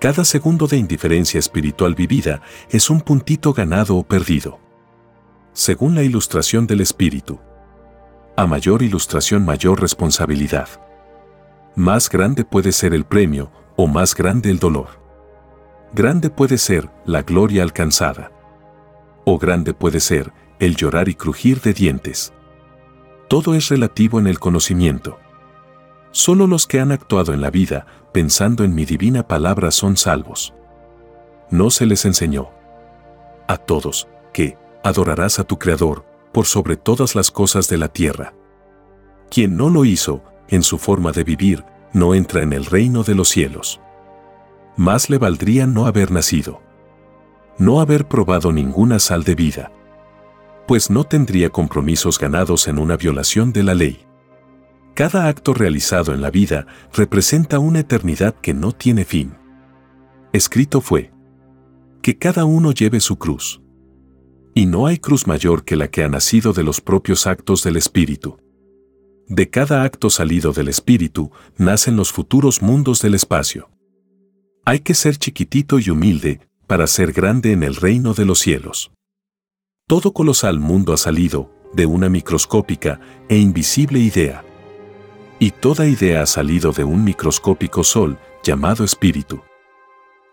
Cada 0.01 0.25
segundo 0.25 0.67
de 0.67 0.79
indiferencia 0.79 1.39
espiritual 1.39 1.95
vivida 1.95 2.41
es 2.71 2.89
un 2.89 3.01
puntito 3.01 3.53
ganado 3.53 3.97
o 3.97 4.05
perdido. 4.05 4.61
Según 5.53 5.95
la 5.95 6.03
ilustración 6.03 6.67
del 6.67 6.81
espíritu. 6.81 7.41
A 8.37 8.47
mayor 8.47 8.83
ilustración 8.83 9.45
mayor 9.45 9.81
responsabilidad. 9.81 10.69
Más 11.75 12.09
grande 12.09 12.45
puede 12.45 12.71
ser 12.73 12.95
el 12.95 13.05
premio 13.05 13.51
o 13.77 13.87
más 13.87 14.15
grande 14.15 14.51
el 14.51 14.59
dolor. 14.59 14.89
Grande 15.93 16.31
puede 16.31 16.59
ser 16.59 16.91
la 17.05 17.23
gloria 17.23 17.63
alcanzada 17.63 18.34
o 19.25 19.39
grande 19.39 19.75
puede 19.75 20.01
ser 20.01 20.33
el 20.59 20.77
llorar 20.77 21.09
y 21.09 21.15
crujir 21.15 21.61
de 21.61 21.73
dientes. 21.73 22.33
Todo 23.29 23.55
es 23.55 23.69
relativo 23.69 24.19
en 24.19 24.27
el 24.27 24.39
conocimiento. 24.39 25.19
Solo 26.11 26.47
los 26.47 26.67
que 26.67 26.81
han 26.81 26.93
actuado 26.93 27.33
en 27.33 27.41
la 27.41 27.51
vida 27.51 27.87
pensando 28.13 28.65
en 28.65 28.75
mi 28.75 28.85
divina 28.85 29.27
palabra 29.27 29.71
son 29.71 29.97
salvos. 29.97 30.55
No 31.51 31.71
se 31.71 31.87
les 31.87 32.05
enseñó 32.05 32.51
a 33.49 33.57
todos 33.57 34.09
que 34.33 34.57
adorarás 34.83 35.39
a 35.39 35.45
tu 35.45 35.59
Creador 35.59 36.05
por 36.33 36.47
sobre 36.47 36.77
todas 36.77 37.15
las 37.15 37.31
cosas 37.31 37.69
de 37.69 37.79
la 37.79 37.89
tierra. 37.89 38.35
Quien 39.31 39.57
no 39.57 39.71
lo 39.71 39.85
hizo, 39.85 40.23
en 40.49 40.63
su 40.63 40.79
forma 40.79 41.13
de 41.13 41.25
vivir, 41.25 41.65
no 41.93 42.15
entra 42.15 42.43
en 42.43 42.53
el 42.53 42.67
reino 42.67 43.03
de 43.03 43.15
los 43.15 43.29
cielos. 43.29 43.81
Más 44.77 45.11
le 45.11 45.19
valdría 45.19 45.67
no 45.67 45.87
haber 45.87 46.11
nacido 46.11 46.64
no 47.59 47.81
haber 47.81 48.07
probado 48.07 48.53
ninguna 48.53 48.99
sal 48.99 49.25
de 49.25 49.35
vida, 49.35 49.73
pues 50.67 50.91
no 50.91 51.05
tendría 51.05 51.51
compromisos 51.51 52.19
ganados 52.19 52.69
en 52.69 52.79
una 52.79 52.97
violación 52.97 53.53
de 53.53 53.63
la 53.63 53.75
ley. 53.75 54.05
Cada 54.95 55.29
acto 55.29 55.55
realizado 55.55 56.15
en 56.15 56.21
la 56.21 56.31
vida 56.31 56.67
representa 56.93 57.59
una 57.59 57.81
eternidad 57.81 58.35
que 58.37 58.55
no 58.55 58.73
tiene 58.73 59.05
fin. 59.05 59.35
Escrito 60.33 60.81
fue, 60.81 61.13
que 62.01 62.17
cada 62.17 62.45
uno 62.45 62.73
lleve 62.73 63.01
su 63.01 63.17
cruz. 63.17 63.61
Y 64.55 64.67
no 64.67 64.87
hay 64.87 64.99
cruz 64.99 65.27
mayor 65.27 65.65
que 65.65 65.75
la 65.75 65.89
que 65.89 66.05
ha 66.05 66.09
nacido 66.09 66.53
de 66.53 66.63
los 66.63 66.81
propios 66.81 67.27
actos 67.27 67.65
del 67.65 67.77
Espíritu. 67.77 68.39
De 69.27 69.51
cada 69.51 69.83
acto 69.83 70.11
salido 70.11 70.53
del 70.53 70.69
Espíritu 70.69 71.33
nacen 71.57 71.97
los 71.97 72.13
futuros 72.13 72.63
mundos 72.63 73.01
del 73.01 73.15
espacio. 73.15 73.69
Hay 74.65 74.81
que 74.81 74.95
ser 74.95 75.17
chiquitito 75.17 75.79
y 75.79 75.91
humilde 75.91 76.41
para 76.67 76.87
ser 76.87 77.13
grande 77.13 77.53
en 77.53 77.63
el 77.63 77.77
reino 77.77 78.15
de 78.15 78.25
los 78.25 78.39
cielos. 78.39 78.93
Todo 79.87 80.13
colosal 80.13 80.61
mundo 80.61 80.93
ha 80.93 80.97
salido 80.97 81.51
de 81.75 81.87
una 81.87 82.09
microscópica 82.09 83.01
e 83.29 83.37
invisible 83.37 83.99
idea. 83.99 84.45
Y 85.39 85.51
toda 85.51 85.87
idea 85.87 86.23
ha 86.23 86.27
salido 86.27 86.73
de 86.73 86.85
un 86.85 87.05
microscópico 87.05 87.85
sol 87.85 88.19
llamado 88.43 88.85
espíritu. 88.85 89.43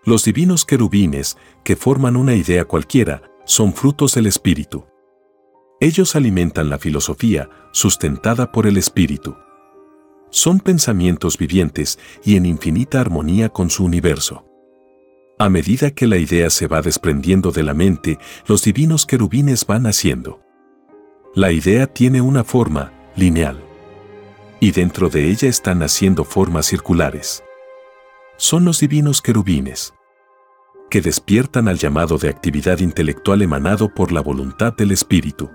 Los 0.05 0.23
divinos 0.23 0.65
querubines, 0.65 1.37
que 1.63 1.75
forman 1.75 2.15
una 2.15 2.33
idea 2.35 2.65
cualquiera, 2.65 3.23
son 3.45 3.73
frutos 3.73 4.15
del 4.15 4.27
espíritu. 4.27 4.85
Ellos 5.79 6.15
alimentan 6.15 6.69
la 6.69 6.77
filosofía 6.77 7.49
sustentada 7.71 8.51
por 8.51 8.67
el 8.67 8.77
espíritu. 8.77 9.35
Son 10.29 10.59
pensamientos 10.59 11.37
vivientes 11.37 11.99
y 12.23 12.35
en 12.35 12.45
infinita 12.45 13.01
armonía 13.01 13.49
con 13.49 13.69
su 13.69 13.83
universo. 13.83 14.45
A 15.41 15.49
medida 15.49 15.89
que 15.89 16.05
la 16.05 16.17
idea 16.17 16.51
se 16.51 16.67
va 16.67 16.83
desprendiendo 16.83 17.51
de 17.51 17.63
la 17.63 17.73
mente, 17.73 18.19
los 18.45 18.63
divinos 18.63 19.07
querubines 19.07 19.65
van 19.65 19.81
naciendo. 19.81 20.39
La 21.33 21.51
idea 21.51 21.87
tiene 21.87 22.21
una 22.21 22.43
forma 22.43 22.93
lineal. 23.15 23.59
Y 24.59 24.69
dentro 24.69 25.09
de 25.09 25.31
ella 25.31 25.49
están 25.49 25.79
naciendo 25.79 26.25
formas 26.25 26.67
circulares. 26.67 27.43
Son 28.37 28.65
los 28.65 28.81
divinos 28.81 29.23
querubines 29.23 29.95
que 30.91 31.01
despiertan 31.01 31.67
al 31.67 31.79
llamado 31.79 32.19
de 32.19 32.29
actividad 32.29 32.77
intelectual 32.77 33.41
emanado 33.41 33.91
por 33.91 34.11
la 34.11 34.21
voluntad 34.21 34.75
del 34.75 34.91
espíritu. 34.91 35.49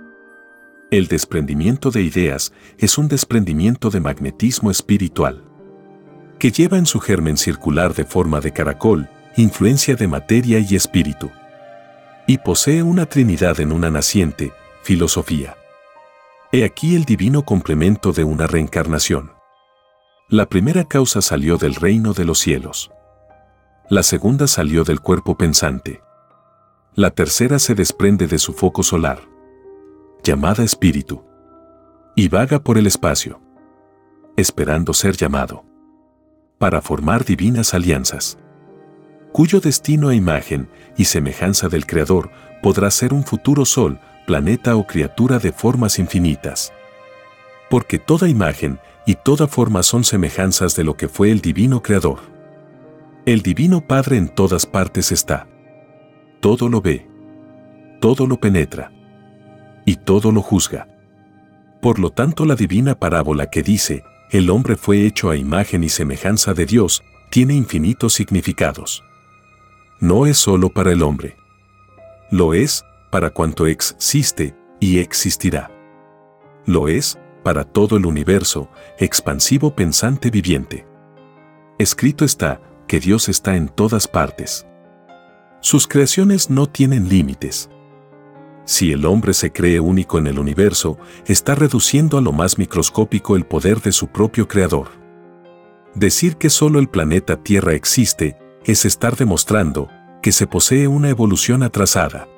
El 0.90 1.07
desprendimiento 1.07 1.92
de 1.92 2.03
ideas 2.03 2.53
es 2.79 2.99
un 2.99 3.07
desprendimiento 3.07 3.90
de 3.90 4.01
magnetismo 4.01 4.72
espiritual, 4.72 5.44
que 6.40 6.51
lleva 6.51 6.77
en 6.77 6.87
su 6.87 6.99
germen 6.99 7.37
circular 7.37 7.94
de 7.94 8.05
forma 8.05 8.40
de 8.40 8.53
caracol 8.53 9.09
influencia 9.37 9.96
de 9.96 10.09
materia 10.09 10.59
y 10.59 10.75
espíritu, 10.75 11.31
y 12.27 12.38
posee 12.38 12.83
una 12.83 13.07
trinidad 13.07 13.61
en 13.61 13.72
una 13.72 13.90
naciente, 13.90 14.53
filosofía. 14.83 15.57
He 16.53 16.64
aquí 16.64 16.96
el 16.96 17.05
divino 17.05 17.44
complemento 17.44 18.12
de 18.12 18.25
una 18.25 18.46
reencarnación. 18.46 19.33
La 20.29 20.46
primera 20.46 20.85
causa 20.85 21.22
salió 21.22 21.59
del 21.59 21.75
reino 21.75 22.12
de 22.12 22.25
los 22.25 22.38
cielos. 22.38 22.90
La 23.88 24.03
segunda 24.03 24.46
salió 24.46 24.83
del 24.85 25.01
cuerpo 25.01 25.37
pensante. 25.37 26.01
La 26.94 27.11
tercera 27.11 27.59
se 27.59 27.75
desprende 27.75 28.27
de 28.27 28.38
su 28.38 28.53
foco 28.53 28.83
solar 28.83 29.20
llamada 30.27 30.64
espíritu, 30.64 31.22
y 32.16 32.27
vaga 32.27 32.59
por 32.59 32.79
el 32.79 32.88
espacio, 32.88 33.40
esperando 34.37 34.92
ser 34.92 35.16
llamado, 35.16 35.64
para 36.59 36.81
formar 36.81 37.25
divinas 37.25 37.75
alianzas, 37.75 38.37
cuyo 39.32 39.60
destino 39.60 40.10
e 40.10 40.16
imagen 40.16 40.68
y 40.96 41.04
semejanza 41.04 41.68
del 41.68 41.86
Creador 41.86 42.30
podrá 42.62 42.90
ser 42.90 43.12
un 43.12 43.24
futuro 43.24 43.64
sol, 43.64 44.00
planeta 44.26 44.76
o 44.76 44.86
criatura 44.86 45.38
de 45.38 45.52
formas 45.52 45.98
infinitas. 45.98 46.72
Porque 47.68 47.98
toda 47.98 48.28
imagen 48.28 48.78
y 49.06 49.14
toda 49.14 49.46
forma 49.46 49.82
son 49.82 50.04
semejanzas 50.04 50.74
de 50.76 50.84
lo 50.84 50.96
que 50.96 51.08
fue 51.08 51.30
el 51.30 51.40
divino 51.40 51.82
Creador. 51.82 52.20
El 53.24 53.42
divino 53.42 53.80
Padre 53.86 54.16
en 54.16 54.28
todas 54.28 54.66
partes 54.66 55.12
está. 55.12 55.46
Todo 56.40 56.68
lo 56.68 56.80
ve. 56.80 57.08
Todo 58.00 58.26
lo 58.26 58.38
penetra 58.38 58.92
y 59.86 59.94
todo 59.96 60.32
lo 60.32 60.42
juzga. 60.42 60.88
Por 61.80 61.98
lo 61.98 62.10
tanto, 62.10 62.44
la 62.44 62.56
divina 62.56 62.98
parábola 62.98 63.48
que 63.48 63.62
dice, 63.62 64.02
el 64.30 64.50
hombre 64.50 64.76
fue 64.76 65.06
hecho 65.06 65.30
a 65.30 65.36
imagen 65.36 65.84
y 65.84 65.88
semejanza 65.88 66.52
de 66.52 66.66
Dios, 66.66 67.02
tiene 67.30 67.54
infinitos 67.54 68.12
significados. 68.12 69.02
No 70.00 70.26
es 70.26 70.37
solo 70.37 70.68
para 70.68 70.92
el 70.92 71.02
hombre. 71.02 71.37
Lo 72.30 72.52
es 72.52 72.85
para 73.11 73.30
cuanto 73.30 73.66
existe 73.66 74.54
y 74.78 74.98
existirá. 74.98 75.70
Lo 76.66 76.88
es 76.88 77.18
para 77.42 77.64
todo 77.64 77.96
el 77.96 78.04
universo, 78.04 78.68
expansivo 78.98 79.74
pensante 79.74 80.30
viviente. 80.30 80.87
Escrito 81.78 82.26
está 82.26 82.61
que 82.87 83.00
Dios 83.00 83.30
está 83.30 83.56
en 83.56 83.68
todas 83.68 84.06
partes. 84.06 84.66
Sus 85.61 85.87
creaciones 85.87 86.50
no 86.50 86.66
tienen 86.66 87.09
límites. 87.09 87.70
Si 88.66 88.92
el 88.92 89.06
hombre 89.06 89.32
se 89.32 89.50
cree 89.50 89.80
único 89.80 90.18
en 90.18 90.26
el 90.26 90.38
universo, 90.38 90.98
está 91.26 91.54
reduciendo 91.54 92.18
a 92.18 92.20
lo 92.20 92.32
más 92.32 92.59
microscópico 92.59 93.35
el 93.35 93.46
poder 93.46 93.80
de 93.80 93.92
su 93.92 94.09
propio 94.09 94.46
creador. 94.46 94.88
Decir 95.94 96.37
que 96.37 96.50
solo 96.50 96.80
el 96.80 96.88
planeta 96.88 97.42
Tierra 97.42 97.72
existe 97.72 98.37
es 98.66 98.85
estar 98.85 99.16
demostrando 99.16 99.88
que 100.22 100.33
se 100.33 100.46
posee 100.46 100.87
una 100.88 101.09
evolución 101.09 101.62
atrasada. 101.62 102.29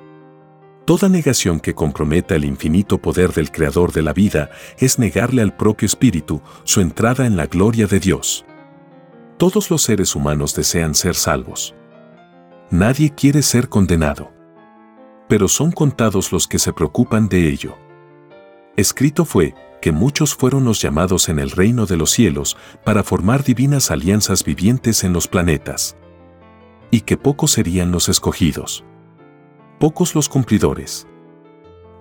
Toda 0.85 1.09
negación 1.09 1.59
que 1.59 1.75
comprometa 1.75 2.35
el 2.35 2.45
infinito 2.45 2.97
poder 2.97 3.33
del 3.33 3.51
Creador 3.51 3.91
de 3.91 4.01
la 4.01 4.13
vida 4.13 4.49
es 4.77 4.97
negarle 4.97 5.41
al 5.41 5.55
propio 5.55 5.85
Espíritu 5.85 6.41
su 6.63 6.81
entrada 6.81 7.25
en 7.25 7.35
la 7.35 7.45
gloria 7.47 7.85
de 7.85 7.99
Dios. 7.99 8.45
Todos 9.37 9.69
los 9.69 9.83
seres 9.83 10.15
humanos 10.15 10.55
desean 10.55 10.95
ser 10.95 11.15
salvos. 11.15 11.75
Nadie 12.71 13.13
quiere 13.13 13.41
ser 13.41 13.69
condenado 13.69 14.39
pero 15.29 15.47
son 15.47 15.71
contados 15.71 16.33
los 16.33 16.47
que 16.47 16.59
se 16.59 16.73
preocupan 16.73 17.29
de 17.29 17.47
ello. 17.47 17.77
Escrito 18.75 19.23
fue 19.23 19.53
que 19.79 19.93
muchos 19.93 20.33
fueron 20.33 20.65
los 20.65 20.81
llamados 20.81 21.29
en 21.29 21.39
el 21.39 21.51
reino 21.51 21.85
de 21.85 21.95
los 21.95 22.09
cielos 22.09 22.57
para 22.83 23.03
formar 23.03 23.43
divinas 23.43 23.91
alianzas 23.91 24.43
vivientes 24.43 25.03
en 25.05 25.13
los 25.13 25.27
planetas. 25.27 25.95
Y 26.91 27.01
que 27.01 27.17
pocos 27.17 27.51
serían 27.51 27.91
los 27.91 28.09
escogidos. 28.09 28.83
Pocos 29.79 30.15
los 30.15 30.27
cumplidores. 30.27 31.07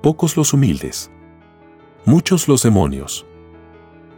Pocos 0.03 0.37
los 0.37 0.53
humildes. 0.53 1.11
Muchos 2.07 2.49
los 2.49 2.63
demonios. 2.63 3.27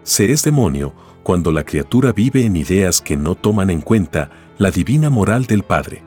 Se 0.05 0.31
es 0.31 0.45
demonio 0.45 0.95
cuando 1.23 1.51
la 1.51 1.65
criatura 1.65 2.13
vive 2.13 2.45
en 2.45 2.55
ideas 2.55 3.01
que 3.01 3.17
no 3.17 3.35
toman 3.35 3.71
en 3.71 3.81
cuenta 3.81 4.31
la 4.59 4.71
divina 4.71 5.11
moral 5.11 5.47
del 5.47 5.63
Padre. 5.65 6.05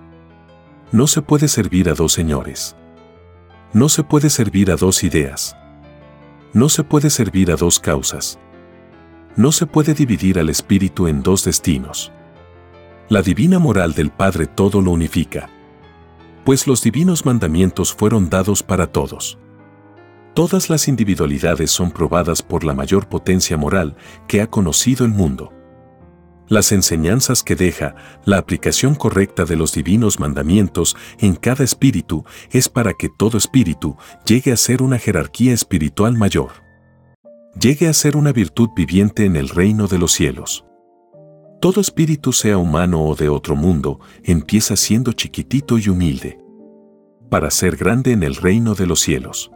No 0.93 1.07
se 1.07 1.21
puede 1.21 1.47
servir 1.47 1.89
a 1.89 1.93
dos 1.93 2.13
señores. 2.13 2.75
No 3.73 3.89
se 3.89 4.03
puede 4.03 4.29
servir 4.29 4.71
a 4.71 4.75
dos 4.75 5.03
ideas. 5.03 5.57
No 6.53 6.69
se 6.69 6.83
puede 6.83 7.09
servir 7.09 7.51
a 7.51 7.55
dos 7.55 7.79
causas. 7.79 8.39
No 9.35 9.51
se 9.51 9.65
puede 9.65 9.95
dividir 9.95 10.37
al 10.37 10.49
espíritu 10.49 11.07
en 11.07 11.23
dos 11.23 11.43
destinos. 11.43 12.12
La 13.09 13.21
divina 13.21 13.59
moral 13.59 13.93
del 13.93 14.09
Padre 14.09 14.47
todo 14.47 14.81
lo 14.81 14.91
unifica. 14.91 15.49
Pues 16.45 16.67
los 16.67 16.81
divinos 16.81 17.25
mandamientos 17.25 17.93
fueron 17.93 18.29
dados 18.29 18.63
para 18.63 18.87
todos. 18.87 19.37
Todas 20.33 20.69
las 20.69 20.87
individualidades 20.87 21.71
son 21.71 21.91
probadas 21.91 22.41
por 22.41 22.63
la 22.63 22.73
mayor 22.73 23.07
potencia 23.07 23.55
moral 23.55 23.95
que 24.27 24.41
ha 24.41 24.47
conocido 24.47 25.05
el 25.05 25.11
mundo 25.11 25.53
las 26.53 26.71
enseñanzas 26.71 27.41
que 27.41 27.55
deja, 27.55 27.95
la 28.25 28.37
aplicación 28.37 28.95
correcta 28.95 29.45
de 29.45 29.55
los 29.55 29.73
divinos 29.73 30.19
mandamientos 30.19 30.95
en 31.19 31.35
cada 31.35 31.63
espíritu 31.63 32.25
es 32.51 32.69
para 32.69 32.93
que 32.93 33.09
todo 33.09 33.37
espíritu 33.37 33.97
llegue 34.25 34.51
a 34.51 34.57
ser 34.57 34.81
una 34.83 34.99
jerarquía 34.99 35.53
espiritual 35.53 36.17
mayor. 36.17 36.51
Llegue 37.59 37.87
a 37.87 37.93
ser 37.93 38.17
una 38.17 38.33
virtud 38.33 38.69
viviente 38.75 39.25
en 39.25 39.35
el 39.35 39.49
reino 39.49 39.87
de 39.87 39.97
los 39.97 40.11
cielos. 40.11 40.65
Todo 41.63 41.79
espíritu, 41.79 42.33
sea 42.33 42.57
humano 42.57 43.05
o 43.05 43.15
de 43.15 43.29
otro 43.29 43.55
mundo, 43.55 44.01
empieza 44.21 44.75
siendo 44.75 45.13
chiquitito 45.13 45.77
y 45.77 45.87
humilde. 45.87 46.37
Para 47.29 47.49
ser 47.51 47.77
grande 47.77 48.11
en 48.11 48.23
el 48.23 48.35
reino 48.35 48.75
de 48.75 48.85
los 48.85 48.99
cielos. 48.99 49.49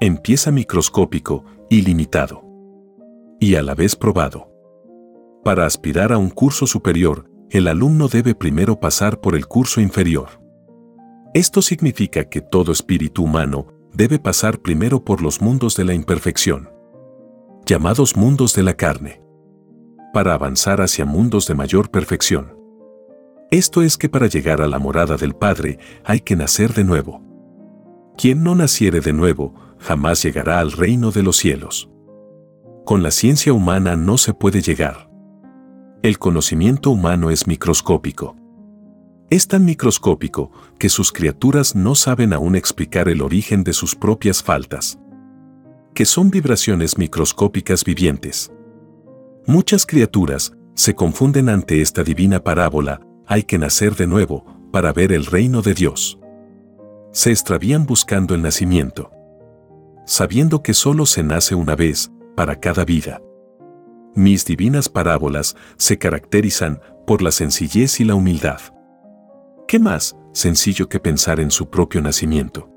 Empieza 0.00 0.50
microscópico 0.50 1.44
y 1.70 1.82
limitado. 1.82 2.42
Y 3.38 3.54
a 3.54 3.62
la 3.62 3.76
vez 3.76 3.94
probado. 3.94 4.50
Para 5.44 5.66
aspirar 5.66 6.12
a 6.12 6.18
un 6.18 6.30
curso 6.30 6.66
superior, 6.66 7.30
el 7.48 7.68
alumno 7.68 8.08
debe 8.08 8.34
primero 8.34 8.80
pasar 8.80 9.20
por 9.20 9.36
el 9.36 9.46
curso 9.46 9.80
inferior. 9.80 10.42
Esto 11.32 11.62
significa 11.62 12.24
que 12.24 12.40
todo 12.40 12.72
espíritu 12.72 13.22
humano 13.22 13.68
debe 13.92 14.18
pasar 14.18 14.58
primero 14.58 15.04
por 15.04 15.22
los 15.22 15.40
mundos 15.40 15.76
de 15.76 15.84
la 15.84 15.94
imperfección, 15.94 16.70
llamados 17.66 18.16
mundos 18.16 18.52
de 18.54 18.64
la 18.64 18.74
carne, 18.74 19.23
para 20.14 20.32
avanzar 20.32 20.80
hacia 20.80 21.04
mundos 21.04 21.46
de 21.46 21.54
mayor 21.54 21.90
perfección. 21.90 22.56
Esto 23.50 23.82
es 23.82 23.98
que 23.98 24.08
para 24.08 24.28
llegar 24.28 24.62
a 24.62 24.68
la 24.68 24.78
morada 24.78 25.16
del 25.16 25.34
Padre 25.34 25.78
hay 26.04 26.20
que 26.20 26.36
nacer 26.36 26.72
de 26.72 26.84
nuevo. 26.84 27.20
Quien 28.16 28.44
no 28.44 28.54
naciere 28.54 29.00
de 29.00 29.12
nuevo 29.12 29.54
jamás 29.78 30.22
llegará 30.22 30.60
al 30.60 30.72
reino 30.72 31.10
de 31.10 31.24
los 31.24 31.36
cielos. 31.36 31.90
Con 32.86 33.02
la 33.02 33.10
ciencia 33.10 33.52
humana 33.52 33.96
no 33.96 34.16
se 34.16 34.32
puede 34.32 34.62
llegar. 34.62 35.10
El 36.02 36.18
conocimiento 36.18 36.90
humano 36.90 37.30
es 37.30 37.48
microscópico. 37.48 38.36
Es 39.30 39.48
tan 39.48 39.64
microscópico 39.64 40.52
que 40.78 40.90
sus 40.90 41.10
criaturas 41.10 41.74
no 41.74 41.96
saben 41.96 42.32
aún 42.32 42.54
explicar 42.54 43.08
el 43.08 43.20
origen 43.20 43.64
de 43.64 43.72
sus 43.72 43.96
propias 43.96 44.44
faltas, 44.44 44.98
que 45.92 46.04
son 46.04 46.30
vibraciones 46.30 46.98
microscópicas 46.98 47.84
vivientes. 47.84 48.53
Muchas 49.46 49.84
criaturas 49.84 50.54
se 50.74 50.94
confunden 50.94 51.50
ante 51.50 51.82
esta 51.82 52.02
divina 52.02 52.42
parábola, 52.42 53.00
hay 53.26 53.42
que 53.42 53.58
nacer 53.58 53.94
de 53.94 54.06
nuevo 54.06 54.44
para 54.72 54.92
ver 54.94 55.12
el 55.12 55.26
reino 55.26 55.60
de 55.60 55.74
Dios. 55.74 56.18
Se 57.12 57.30
extravían 57.30 57.84
buscando 57.84 58.34
el 58.34 58.40
nacimiento, 58.40 59.12
sabiendo 60.06 60.62
que 60.62 60.72
solo 60.72 61.04
se 61.04 61.22
nace 61.22 61.54
una 61.54 61.76
vez 61.76 62.10
para 62.34 62.58
cada 62.58 62.86
vida. 62.86 63.20
Mis 64.14 64.46
divinas 64.46 64.88
parábolas 64.88 65.56
se 65.76 65.98
caracterizan 65.98 66.80
por 67.06 67.20
la 67.20 67.30
sencillez 67.30 68.00
y 68.00 68.04
la 68.04 68.14
humildad. 68.14 68.60
¿Qué 69.68 69.78
más 69.78 70.16
sencillo 70.32 70.88
que 70.88 71.00
pensar 71.00 71.38
en 71.38 71.50
su 71.50 71.68
propio 71.68 72.00
nacimiento? 72.00 72.70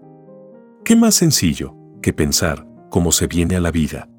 ¿Qué 0.83 0.97
más 0.97 1.15
sencillo 1.15 1.75
que 2.01 2.11
pensar 2.11 2.67
cómo 2.89 3.13
se 3.13 3.27
viene 3.27 3.55
a 3.55 3.61
la 3.61 3.71
vida? 3.71 4.09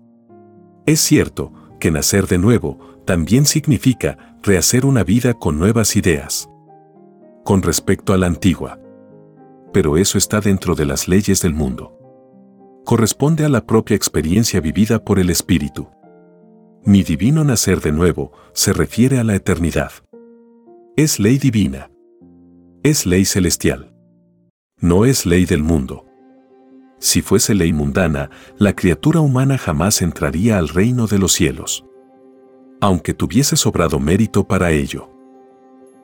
Es 0.86 1.00
cierto 1.00 1.52
que 1.78 1.90
nacer 1.90 2.26
de 2.26 2.38
nuevo 2.38 2.78
también 3.04 3.46
significa 3.46 4.36
rehacer 4.42 4.84
una 4.84 5.04
vida 5.04 5.34
con 5.34 5.58
nuevas 5.58 5.96
ideas. 5.96 6.48
Con 7.44 7.62
respecto 7.62 8.12
a 8.12 8.18
la 8.18 8.26
antigua. 8.26 8.78
Pero 9.72 9.96
eso 9.96 10.18
está 10.18 10.40
dentro 10.40 10.74
de 10.74 10.86
las 10.86 11.08
leyes 11.08 11.40
del 11.42 11.54
mundo. 11.54 11.94
Corresponde 12.84 13.44
a 13.44 13.48
la 13.48 13.66
propia 13.66 13.96
experiencia 13.96 14.60
vivida 14.60 15.04
por 15.04 15.18
el 15.18 15.30
Espíritu. 15.30 15.88
Mi 16.84 17.02
divino 17.02 17.44
nacer 17.44 17.80
de 17.80 17.92
nuevo 17.92 18.32
se 18.52 18.72
refiere 18.72 19.18
a 19.18 19.24
la 19.24 19.34
eternidad. 19.34 19.92
Es 20.96 21.20
ley 21.20 21.38
divina. 21.38 21.90
Es 22.82 23.04
ley 23.04 23.24
celestial. 23.24 23.94
No 24.80 25.04
es 25.04 25.26
ley 25.26 25.44
del 25.44 25.62
mundo. 25.62 26.07
Si 26.98 27.22
fuese 27.22 27.54
ley 27.54 27.72
mundana, 27.72 28.30
la 28.58 28.74
criatura 28.74 29.20
humana 29.20 29.56
jamás 29.56 30.02
entraría 30.02 30.58
al 30.58 30.68
reino 30.68 31.06
de 31.06 31.18
los 31.18 31.32
cielos. 31.32 31.84
Aunque 32.80 33.14
tuviese 33.14 33.56
sobrado 33.56 34.00
mérito 34.00 34.46
para 34.46 34.70
ello, 34.72 35.10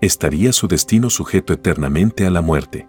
estaría 0.00 0.52
su 0.52 0.68
destino 0.68 1.10
sujeto 1.10 1.52
eternamente 1.52 2.26
a 2.26 2.30
la 2.30 2.42
muerte. 2.42 2.88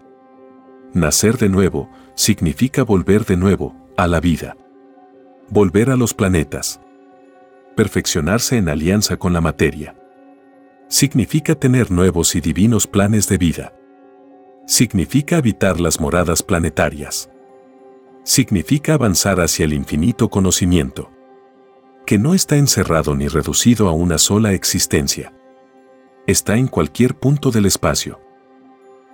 Nacer 0.92 1.36
de 1.36 1.48
nuevo 1.48 1.90
significa 2.14 2.84
volver 2.84 3.24
de 3.24 3.36
nuevo 3.36 3.74
a 3.96 4.06
la 4.06 4.20
vida. 4.20 4.56
Volver 5.48 5.90
a 5.90 5.96
los 5.96 6.14
planetas. 6.14 6.80
Perfeccionarse 7.74 8.56
en 8.56 8.68
alianza 8.68 9.16
con 9.16 9.32
la 9.32 9.40
materia. 9.40 9.96
Significa 10.88 11.54
tener 11.54 11.90
nuevos 11.90 12.34
y 12.36 12.40
divinos 12.40 12.86
planes 12.86 13.28
de 13.28 13.38
vida. 13.38 13.72
Significa 14.66 15.36
habitar 15.36 15.80
las 15.80 16.00
moradas 16.00 16.42
planetarias 16.42 17.30
significa 18.26 18.94
avanzar 18.94 19.40
hacia 19.40 19.64
el 19.64 19.72
infinito 19.72 20.28
conocimiento, 20.28 21.12
que 22.04 22.18
no 22.18 22.34
está 22.34 22.56
encerrado 22.56 23.14
ni 23.14 23.28
reducido 23.28 23.88
a 23.88 23.92
una 23.92 24.18
sola 24.18 24.52
existencia. 24.52 25.32
Está 26.26 26.56
en 26.56 26.66
cualquier 26.66 27.14
punto 27.14 27.52
del 27.52 27.66
espacio. 27.66 28.20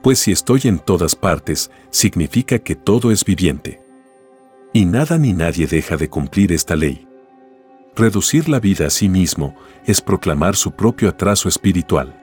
Pues 0.02 0.18
si 0.18 0.32
estoy 0.32 0.62
en 0.64 0.78
todas 0.78 1.14
partes, 1.14 1.70
significa 1.90 2.58
que 2.58 2.74
todo 2.74 3.12
es 3.12 3.22
viviente. 3.22 3.82
Y 4.72 4.86
nada 4.86 5.18
ni 5.18 5.34
nadie 5.34 5.66
deja 5.66 5.98
de 5.98 6.08
cumplir 6.08 6.50
esta 6.50 6.74
ley. 6.74 7.06
Reducir 7.94 8.48
la 8.48 8.60
vida 8.60 8.86
a 8.86 8.90
sí 8.90 9.10
mismo 9.10 9.54
es 9.84 10.00
proclamar 10.00 10.56
su 10.56 10.72
propio 10.72 11.10
atraso 11.10 11.50
espiritual. 11.50 12.18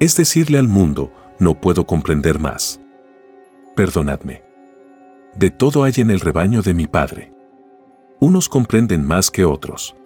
Es 0.00 0.16
decirle 0.16 0.58
al 0.58 0.66
mundo, 0.66 1.12
no 1.38 1.60
puedo 1.60 1.86
comprender 1.86 2.38
más. 2.38 2.80
Perdonadme. 3.76 4.49
De 5.34 5.50
todo 5.50 5.84
hay 5.84 5.92
en 5.98 6.10
el 6.10 6.20
rebaño 6.20 6.60
de 6.60 6.74
mi 6.74 6.86
Padre. 6.86 7.32
Unos 8.18 8.48
comprenden 8.48 9.06
más 9.06 9.30
que 9.30 9.44
otros. 9.44 9.96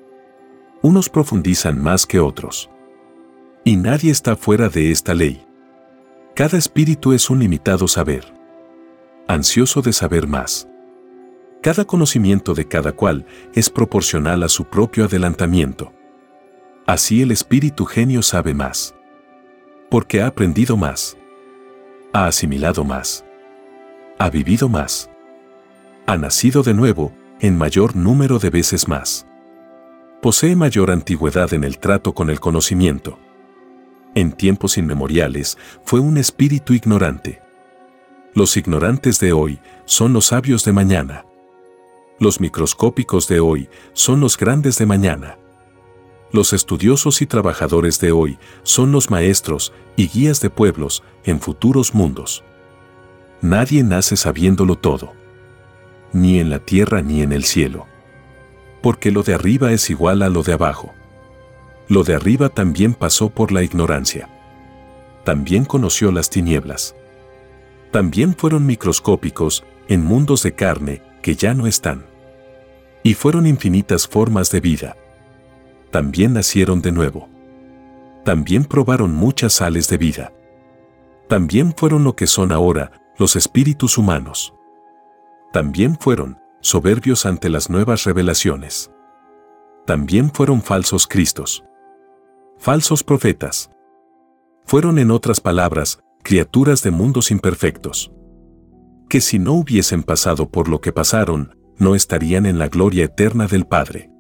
Unos 0.83 1.09
profundizan 1.09 1.83
más 1.83 2.07
que 2.07 2.21
otros. 2.21 2.71
Y 3.65 3.77
nadie 3.77 4.11
está 4.11 4.37
fuera 4.37 4.69
de 4.69 4.91
esta 4.91 5.15
ley. 5.15 5.47
Cada 6.35 6.59
espíritu 6.59 7.13
es 7.15 7.31
un 7.31 7.39
limitado 7.39 7.89
saber. 7.89 8.35
Ansioso 9.27 9.81
de 9.81 9.95
saber 9.95 10.29
más. 10.29 10.69
Cada 11.63 11.87
conocimiento 11.87 12.53
de 12.53 12.69
cada 12.69 12.93
cual 12.93 13.25
es 13.55 13.71
proporcional 13.71 14.43
a 14.43 14.51
su 14.51 14.67
propio 14.67 15.07
adelantamiento. 15.07 15.93
Así 16.87 17.23
el 17.23 17.31
espíritu 17.31 17.87
genio 17.87 18.21
sabe 18.21 18.53
más. 18.53 18.95
Porque 19.91 20.21
ha 20.21 20.27
aprendido 20.27 20.77
más. 20.77 21.17
Ha 22.13 22.27
asimilado 22.27 22.85
más. 22.85 23.25
Ha 24.19 24.29
vivido 24.29 24.69
más 24.69 25.11
ha 26.07 26.17
nacido 26.19 26.63
de 26.63 26.75
nuevo, 26.75 27.13
en 27.41 27.57
mayor 27.57 27.97
número 27.97 28.39
de 28.39 28.51
veces 28.51 28.89
más. 28.89 29.27
Posee 30.21 30.55
mayor 30.55 30.91
antigüedad 30.91 31.53
en 31.55 31.65
el 31.65 31.79
trato 31.79 32.13
con 32.15 32.31
el 32.31 32.41
conocimiento. 32.41 33.19
En 34.15 34.33
tiempos 34.33 34.79
inmemoriales 34.79 35.57
fue 35.83 36.01
un 36.01 36.19
espíritu 36.19 36.75
ignorante. 36.75 37.41
Los 38.35 38.57
ignorantes 38.57 39.19
de 39.19 39.33
hoy 39.33 39.61
son 39.87 40.13
los 40.13 40.27
sabios 40.27 40.65
de 40.65 40.73
mañana. 40.73 41.25
Los 42.21 42.41
microscópicos 42.41 43.27
de 43.29 43.41
hoy 43.41 43.69
son 43.93 44.21
los 44.21 44.37
grandes 44.37 44.79
de 44.79 44.87
mañana. 44.87 45.39
Los 46.33 46.53
estudiosos 46.53 47.23
y 47.23 47.27
trabajadores 47.27 47.99
de 48.01 48.13
hoy 48.13 48.39
son 48.63 48.93
los 48.93 49.11
maestros 49.11 49.73
y 49.97 50.09
guías 50.09 50.41
de 50.41 50.51
pueblos 50.51 51.03
en 51.25 51.41
futuros 51.41 51.95
mundos. 51.95 52.45
Nadie 53.41 53.83
nace 53.83 54.17
sabiéndolo 54.17 54.77
todo 54.77 55.24
ni 56.15 56.39
en 56.39 56.49
la 56.49 56.61
tierra 56.61 57.03
ni 57.03 57.21
en 57.21 57.33
el 57.33 57.45
cielo. 57.45 57.87
Porque 58.81 59.11
lo 59.11 59.23
de 59.23 59.35
arriba 59.35 59.73
es 59.73 59.91
igual 59.91 60.23
a 60.23 60.29
lo 60.29 60.43
de 60.43 60.55
abajo. 60.55 60.95
Lo 61.89 62.05
de 62.05 62.15
arriba 62.15 62.49
también 62.49 62.95
pasó 62.95 63.29
por 63.29 63.53
la 63.53 63.63
ignorancia. 63.63 64.29
También 65.25 65.65
conoció 65.65 66.13
las 66.13 66.31
tinieblas. 66.31 66.95
También 67.91 68.35
fueron 68.35 68.65
microscópicos 68.65 69.65
en 69.89 70.05
mundos 70.05 70.43
de 70.43 70.55
carne 70.55 71.03
que 71.21 71.35
ya 71.35 71.53
no 71.53 71.67
están. 71.67 72.07
Y 73.03 73.15
fueron 73.15 73.47
infinitas 73.47 74.07
formas 74.07 74.51
de 74.51 74.61
vida. 74.61 74.97
También 75.91 76.33
nacieron 76.33 76.81
de 76.81 76.93
nuevo. 76.93 77.29
También 78.25 78.65
probaron 78.65 79.15
muchas 79.15 79.55
sales 79.55 79.89
de 79.89 79.99
vida. 79.99 80.33
También 81.29 81.75
fueron 81.77 82.05
lo 82.05 82.17
que 82.17 82.27
son 82.27 82.53
ahora 82.53 82.93
los 83.19 83.37
espíritus 83.37 83.99
humanos 83.99 84.55
también 85.55 85.97
fueron 86.01 86.41
soberbios 86.63 87.27
ante 87.27 87.49
las 87.49 87.71
nuevas 87.71 88.03
revelaciones. 88.03 88.91
También 89.87 90.33
fueron 90.33 90.61
falsos 90.61 91.07
cristos. 91.07 91.63
Falsos 92.59 93.05
profetas. 93.05 93.71
Fueron 94.65 94.99
en 94.99 95.13
otras 95.13 95.41
palabras, 95.41 96.01
criaturas 96.25 96.83
de 96.83 96.91
mundos 96.91 97.31
imperfectos. 97.31 98.11
Que 99.09 99.21
si 99.21 99.39
no 99.39 99.53
hubiesen 99.53 100.03
pasado 100.03 100.49
por 100.49 100.69
lo 100.69 100.81
que 100.81 100.91
pasaron, 100.91 101.57
no 101.79 101.95
estarían 101.95 102.47
en 102.47 102.59
la 102.59 102.67
gloria 102.67 103.05
eterna 103.05 103.47
del 103.47 103.65
Padre. 103.65 104.11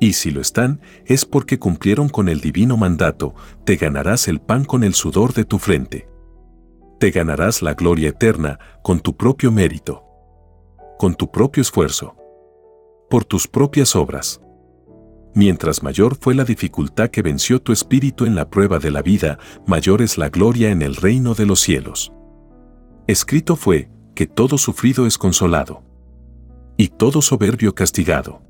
Y 0.00 0.12
si 0.12 0.32
lo 0.32 0.42
están, 0.42 0.82
es 1.06 1.24
porque 1.24 1.58
cumplieron 1.58 2.10
con 2.10 2.28
el 2.28 2.42
divino 2.42 2.76
mandato, 2.76 3.34
te 3.64 3.76
ganarás 3.76 4.28
el 4.28 4.38
pan 4.38 4.66
con 4.66 4.84
el 4.84 4.92
sudor 4.92 5.32
de 5.32 5.46
tu 5.46 5.58
frente. 5.58 6.10
Te 7.00 7.10
ganarás 7.10 7.62
la 7.62 7.72
gloria 7.72 8.10
eterna 8.10 8.58
con 8.82 9.00
tu 9.00 9.16
propio 9.16 9.50
mérito 9.50 10.11
con 10.98 11.14
tu 11.14 11.30
propio 11.30 11.60
esfuerzo, 11.60 12.14
por 13.10 13.24
tus 13.24 13.46
propias 13.46 13.94
obras. 13.94 14.40
Mientras 15.34 15.82
mayor 15.82 16.16
fue 16.20 16.34
la 16.34 16.44
dificultad 16.44 17.10
que 17.10 17.22
venció 17.22 17.60
tu 17.60 17.72
espíritu 17.72 18.26
en 18.26 18.34
la 18.34 18.50
prueba 18.50 18.78
de 18.78 18.90
la 18.90 19.02
vida, 19.02 19.38
mayor 19.66 20.02
es 20.02 20.18
la 20.18 20.28
gloria 20.28 20.70
en 20.70 20.82
el 20.82 20.96
reino 20.96 21.34
de 21.34 21.46
los 21.46 21.60
cielos. 21.60 22.12
Escrito 23.06 23.56
fue, 23.56 23.90
que 24.14 24.26
todo 24.26 24.58
sufrido 24.58 25.06
es 25.06 25.16
consolado, 25.16 25.82
y 26.76 26.88
todo 26.88 27.22
soberbio 27.22 27.74
castigado. 27.74 28.42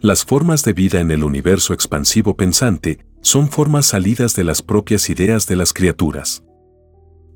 Las 0.00 0.24
formas 0.24 0.62
de 0.64 0.74
vida 0.74 1.00
en 1.00 1.10
el 1.10 1.24
universo 1.24 1.72
expansivo 1.72 2.36
pensante 2.36 3.06
son 3.22 3.48
formas 3.48 3.86
salidas 3.86 4.34
de 4.34 4.44
las 4.44 4.62
propias 4.62 5.08
ideas 5.08 5.46
de 5.46 5.56
las 5.56 5.72
criaturas. 5.72 6.44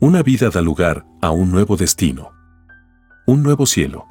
Una 0.01 0.23
vida 0.23 0.51
da 0.51 0.61
lugar 0.61 1.07
a 1.23 1.31
un 1.31 1.51
nuevo 1.51 1.77
destino. 1.77 2.31
Un 3.27 3.43
nuevo 3.43 3.67
cielo 3.67 4.10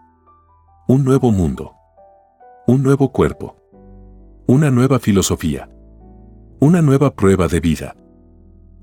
un 0.90 1.04
nuevo 1.04 1.32
mundo, 1.32 1.76
un 2.66 2.82
nuevo 2.82 3.12
cuerpo, 3.12 3.56
una 4.48 4.72
nueva 4.72 4.98
filosofía, 4.98 5.70
una 6.60 6.82
nueva 6.82 7.14
prueba 7.14 7.48
de 7.48 7.60
vida, 7.60 7.96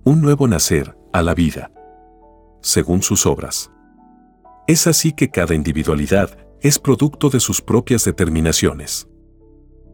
un 0.05 0.21
nuevo 0.21 0.47
nacer 0.47 0.97
a 1.13 1.23
la 1.23 1.35
vida, 1.35 1.73
según 2.61 3.03
sus 3.03 3.27
obras. 3.27 3.73
Es 4.69 4.87
así 4.87 5.15
que 5.15 5.31
cada 5.31 5.57
individualidad 5.57 6.31
es 6.61 6.79
producto 6.79 7.29
de 7.29 7.41
sus 7.41 7.61
propias 7.61 8.05
determinaciones, 8.05 9.09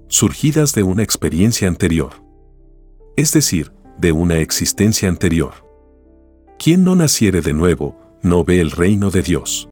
surgidas 0.08 0.74
de 0.74 0.82
una 0.82 1.02
experiencia 1.02 1.66
anterior, 1.66 2.12
es 3.16 3.32
decir, 3.32 3.72
de 3.96 4.12
una 4.12 4.36
existencia 4.36 5.08
anterior. 5.08 5.54
Quien 6.58 6.84
no 6.84 6.94
naciere 6.94 7.40
de 7.40 7.54
nuevo, 7.54 7.96
no 8.20 8.44
ve 8.44 8.60
el 8.60 8.70
reino 8.70 9.10
de 9.10 9.22
Dios. 9.22 9.71